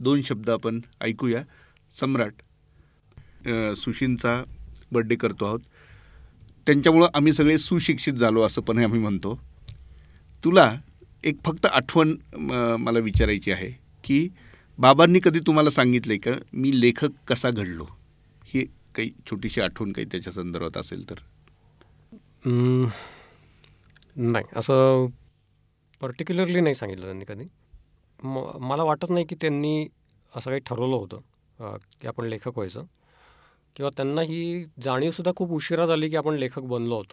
दोन 0.00 0.22
शब्द 0.22 0.50
आपण 0.50 0.80
ऐकूया. 1.00 1.42
सम्राट 1.92 2.32
सुशींचा 3.78 4.42
बड्डे 4.92 5.16
करतो 5.16 5.44
आहोत. 5.44 5.60
त्यांच्यामुळं 6.66 7.08
आम्ही 7.14 7.32
सगळे 7.32 7.58
सुशिक्षित 7.58 8.14
झालो 8.14 8.42
असं 8.42 8.62
पण 8.62 8.78
आम्ही 8.84 9.00
म्हणतो. 9.00 9.38
तुला 10.44 10.70
एक 11.24 11.36
फक्त 11.44 11.66
आठवण 11.66 12.14
मला 12.80 12.98
विचारायची 12.98 13.52
आहे 13.52 13.70
की 14.04 14.28
बाबांनी 14.78 15.20
कधी 15.24 15.40
तुम्हाला 15.46 15.70
सांगितलं 15.70 16.16
का 16.16 16.32
मी 16.52 16.80
लेखक 16.80 17.12
कसा 17.28 17.50
घडलो? 17.50 17.86
ही 18.44 18.64
काही 18.94 19.10
छोटीशी 19.30 19.60
आठवण 19.60 19.92
काही 19.92 20.06
त्याच्या 20.12 20.32
संदर्भात 20.32 20.76
असेल 20.76 21.08
तर. 21.10 21.14
नाही 24.16 24.44
असं 24.56 25.06
पर्टिक्युलरली 26.00 26.60
नाही 26.60 26.74
सांगितलं 26.74 27.04
त्यांनी 27.04 27.24
कधी. 27.28 27.44
म 28.22 28.44
मला 28.60 28.82
वाटत 28.82 29.10
नाही 29.10 29.24
की 29.26 29.34
त्यांनी 29.40 29.86
असं 30.32 30.50
काही 30.50 30.60
ठरवलं 30.66 30.96
होतं 30.96 31.76
की 32.00 32.06
आपण 32.08 32.24
लेखक 32.24 32.48
व्हायचं. 32.48 32.84
किंवा 33.76 33.90
त्यांना 33.96 34.22
ही 34.22 34.64
जाणीवसुद्धा 34.82 35.32
खूप 35.36 35.52
उशिरा 35.52 35.86
झाली 35.86 36.08
की 36.10 36.16
आपण 36.16 36.34
लेखक 36.34 36.62
बनलो 36.62 36.94
आहोत. 36.94 37.12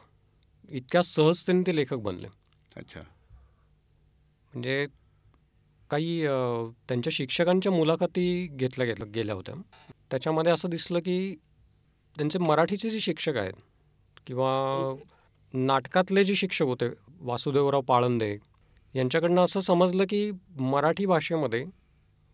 इतक्या 0.69 1.01
सहजतेने 1.01 1.63
ते 1.67 1.75
लेखक 1.75 1.97
बनले. 1.99 2.27
अच्छा. 2.75 2.99
म्हणजे 4.53 4.85
काही 5.89 6.21
त्यांच्या 6.87 7.11
शिक्षकांच्या 7.11 7.71
मुलाखती 7.71 8.47
घेतल्या 8.47 8.85
घेतल्या 8.85 9.07
गेल्या 9.07 9.35
होत्या. 9.35 9.55
त्याच्यामध्ये 10.11 10.51
असं 10.51 10.69
दिसलं 10.69 10.99
की 10.99 11.35
त्यांचे 12.17 12.39
मराठीचे 12.39 12.89
जे 12.89 12.99
शिक्षक 12.99 13.37
आहेत 13.37 13.53
किंवा 14.27 14.49
नाटकातले 15.53 16.23
जे 16.23 16.35
शिक्षक 16.35 16.65
होते 16.65 16.89
वासुदेवराव 17.21 17.81
पाळंदे 17.81 18.35
यांच्याकडनं 18.93 19.41
असं 19.41 19.59
समजलं 19.59 20.05
की 20.09 20.31
मराठी 20.59 21.05
भाषेमध्ये 21.05 21.63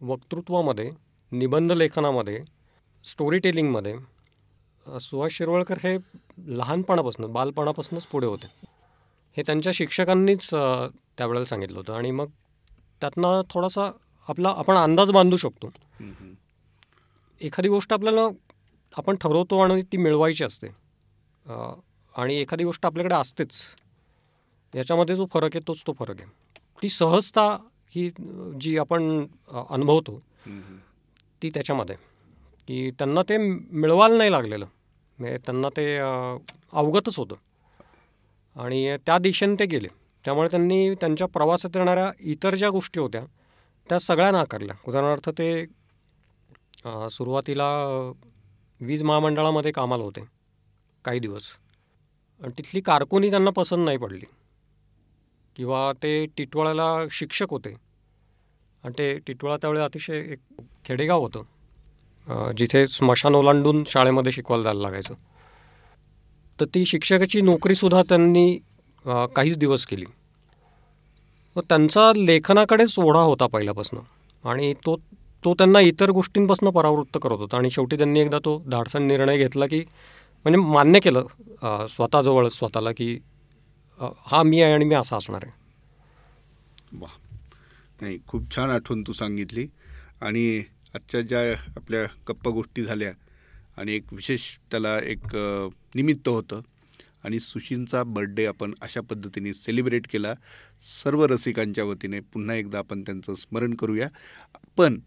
वक्तृत्वामध्ये 0.01 0.89
निबंध 1.31 1.71
लेखनामध्ये 1.71 2.39
स्टोरी 3.05 3.39
टेलिंगमध्ये 3.39 3.95
सुहास 5.01 5.31
शिरवळकर 5.31 5.77
हे 5.83 5.97
लहानपणापासून 6.57 7.31
बालपणापासूनच 7.33 8.05
पुढे 8.07 8.27
होते. 8.27 8.47
हे 9.37 9.43
त्यांच्या 9.45 9.71
शिक्षकांनीच 9.75 10.49
त्यावेळेला 10.49 11.45
सांगितलं 11.45 11.77
होतं. 11.77 11.93
आणि 11.93 12.11
मग 12.11 12.29
त्यातनं 13.01 13.41
थोडासा 13.49 13.89
आपला 14.27 14.49
आपण 14.57 14.75
अंदाज 14.75 15.11
बांधू 15.11 15.37
शकतो. 15.37 15.67
एखादी 17.41 17.69
गोष्ट 17.69 17.93
आपल्याला 17.93 18.21
आपण 18.97 19.15
ठरवतो 19.15 19.59
आणि 19.59 19.81
ती 19.81 19.97
मिळवायची 19.97 20.43
असते. 20.43 20.67
आणि 22.15 22.35
एखादी 22.35 22.63
गोष्ट 22.63 22.85
आपल्याकडे 22.85 23.15
असतेच. 23.15 23.59
याच्यामध्ये 24.73 25.15
जो 25.15 25.25
फरक 25.33 25.55
आहे 25.55 25.67
तोच 25.67 25.81
तो 25.87 25.93
फरक 25.93 26.21
आहे. 26.21 26.29
ती 26.83 26.89
सहजता 26.89 27.45
ही 27.95 28.09
जी 28.61 28.77
आपण 28.77 29.25
अनुभवतो. 29.69 30.21
ती 31.41 31.49
त्याच्यामध्ये. 31.49 31.95
की 32.67 32.89
त्यांना 32.91 33.21
ते 33.29 33.37
मिळवायला 33.37 34.17
नाही 34.17 34.31
लागलेलं. 34.31 34.65
म्हणजे 35.19 35.37
त्यांना 35.37 35.69
ते 35.77 35.97
अवगतच 35.97 37.17
होतं. 37.19 37.35
आणि 38.57 38.97
त्या 39.05 39.17
दिशेने 39.17 39.55
ते 39.59 39.65
गेले. 39.65 39.87
त्यामुळे 40.25 40.47
त्यांनी 40.51 40.93
त्यांच्या 40.93 41.27
प्रवासात 41.27 41.77
येणाऱ्या 41.77 42.11
इतर 42.19 42.55
ज्या 42.55 42.69
गोष्टी 42.69 42.99
होत्या 42.99 43.23
त्या 43.89 43.99
सगळ्या 43.99 44.31
नाकारल्या. 44.31 44.75
उदाहरणार्थ 44.87 45.29
ते 45.29 45.65
सुरुवातीला 47.11 47.67
वीज 48.81 49.03
महामंडळामध्ये 49.03 49.71
कामाला 49.71 50.03
होते. 50.03 50.21
काही 51.05 51.19
दिवस. 51.19 51.49
आणि 52.41 52.51
तिथली 52.57 52.81
कारकुनी 52.81 53.29
त्यांना 53.29 53.51
पसंत 53.51 53.85
नाही 53.85 53.97
पडली. 53.97 54.25
किंवा 55.55 55.91
ते 56.03 56.25
टिटवाळ्याला 56.37 56.89
शिक्षक 57.11 57.49
होते. 57.49 57.73
आणि 58.83 58.93
ते 58.97 59.17
टिटवाळा 59.27 59.57
त्यावेळी 59.57 59.81
अतिशय 59.81 60.19
एक 60.33 60.39
खेडेगाव 60.85 61.21
होतं. 61.21 62.53
जिथे 62.57 62.87
स्मशान 62.87 63.35
ओलांडून 63.35 63.83
शाळेमध्ये 63.87 64.31
शिकवायला 64.31 64.63
जायला 64.63 64.81
लागायचं. 64.81 65.13
तर 66.59 66.65
ती 66.73 66.85
शिक्षकाची 66.85 67.41
नोकरीसुद्धा 67.41 68.01
त्यांनी 68.09 68.57
काहीच 69.05 69.57
दिवस 69.57 69.85
केली. 69.85 70.05
व 71.55 71.61
त्यांचा 71.69 72.11
लेखनाकडेच 72.15 72.93
ओढा 72.99 73.19
होता 73.19 73.47
पहिल्यापासून. 73.47 73.99
आणि 74.43 74.73
तो 74.85 74.95
तो 75.43 75.53
त्यांना 75.53 75.79
इतर 75.79 76.11
गोष्टींपासून 76.11 76.69
परावृत्त 76.71 77.17
करत 77.23 77.37
होता. 77.39 77.57
आणि 77.57 77.69
शेवटी 77.71 77.97
त्यांनी 77.97 78.19
एकदा 78.19 78.39
तो 78.45 78.61
धाडसण 78.71 79.03
निर्णय 79.07 79.37
घेतला 79.37 79.65
की 79.65 79.79
म्हणजे 80.45 80.59
मान्य 80.61 80.99
केलं 80.99 81.85
स्वतःजवळ 81.89 82.47
स्वतःला 82.49 82.91
की 82.91 83.17
हा 83.99 84.41
मी 84.43 84.61
आहे 84.61 84.73
आणि 84.73 84.85
मी 84.85 84.95
असा 84.95 85.15
असणार 85.17 85.43
आहे. 85.43 85.51
वा 86.91 87.07
नाही 88.01 88.17
खूप 88.27 88.55
छान 88.55 88.69
आठवण 88.69 89.01
तू 89.07 89.13
सांगितली. 89.13 89.67
आणि 90.21 90.61
आजच्या 90.95 91.21
ज्या 91.21 91.39
आपल्या 91.75 92.03
गप्पा 92.29 92.51
गोष्टी 92.51 92.83
झाल्या 92.83 93.11
आणि 93.77 93.95
एक 93.95 94.13
विशेष 94.13 94.41
त्याला 94.71 94.97
एक 94.99 95.35
निमित्त 95.95 96.27
होतं. 96.29 96.61
आणि 97.23 97.39
सुशीलचा 97.39 98.03
बर्थडे 98.03 98.45
आपण 98.45 98.73
अशा 98.81 99.01
पद्धतीने 99.01 99.53
सेलिब्रेट 99.53 100.07
केला. 100.11 100.33
सर्व 101.03 101.25
रसिकांच्या 101.25 101.83
वतीने 101.83 102.19
पुन्हा 102.33 102.55
एकदा 102.55 102.77
आपण 102.77 103.01
त्यांचं 103.01 103.35
स्मरण 103.35 103.73
करूया. 103.73 104.07
पण 104.77 104.99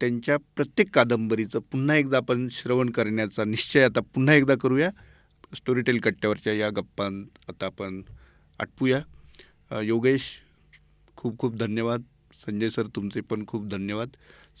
त्यांच्या 0.00 0.36
प्रत्येक 0.56 0.94
कादंबरीचं 0.94 1.58
पुन्हा 1.72 1.96
एकदा 1.96 2.16
आपण 2.16 2.48
श्रवण 2.52 2.90
करण्याचा 2.90 3.44
निश्चय 3.44 3.84
आता 3.84 4.00
पुन्हा 4.14 4.34
एकदा 4.34 4.54
करूया. 4.54 4.90
स्टोरीटेल 5.56 6.00
कट्ट्यावरच्या 6.00 6.52
या 6.52 6.70
गप्पां 6.70 7.22
आता 7.48 7.66
आपण 7.66 8.02
आटपूया. 8.60 9.00
योगेश 9.82 10.22
खूप 11.16 11.38
खूप 11.38 11.56
धन्यवाद. 11.56 12.02
संजय 12.44 12.70
सर 12.70 12.86
तुमचे 12.86 13.20
पण 13.20 13.44
खूप 13.46 13.66
धन्यवाद. 13.68 14.08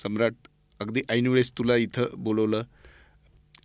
सम्राट 0.02 0.34
अगदी 0.80 1.02
ऐनवेळेस 1.08 1.52
तुला 1.58 1.76
इथं 1.76 2.14
बोलवलं. 2.16 2.62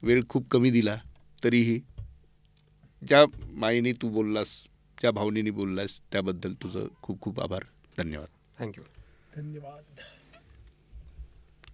वेळ 0.04 0.22
खूप 0.30 0.48
कमी 0.52 0.70
दिला 0.72 0.98
तरीही 1.44 1.80
ज्या 3.02 3.26
मायेने 3.48 3.92
तू 3.94 4.10
बोललास 4.10 4.64
ज्या 5.02 5.12
भावनेने 5.12 5.52
बोललास 5.52 6.00
त्याबद्दल 6.12 6.54
तुझं 6.54 6.88
खूप 7.02 7.22
खूप 7.22 7.42
आभार. 7.42 7.64
धन्यवाद. 7.98 8.28
थँक्यू 8.60 8.84
धन्यवाद. 9.36 10.00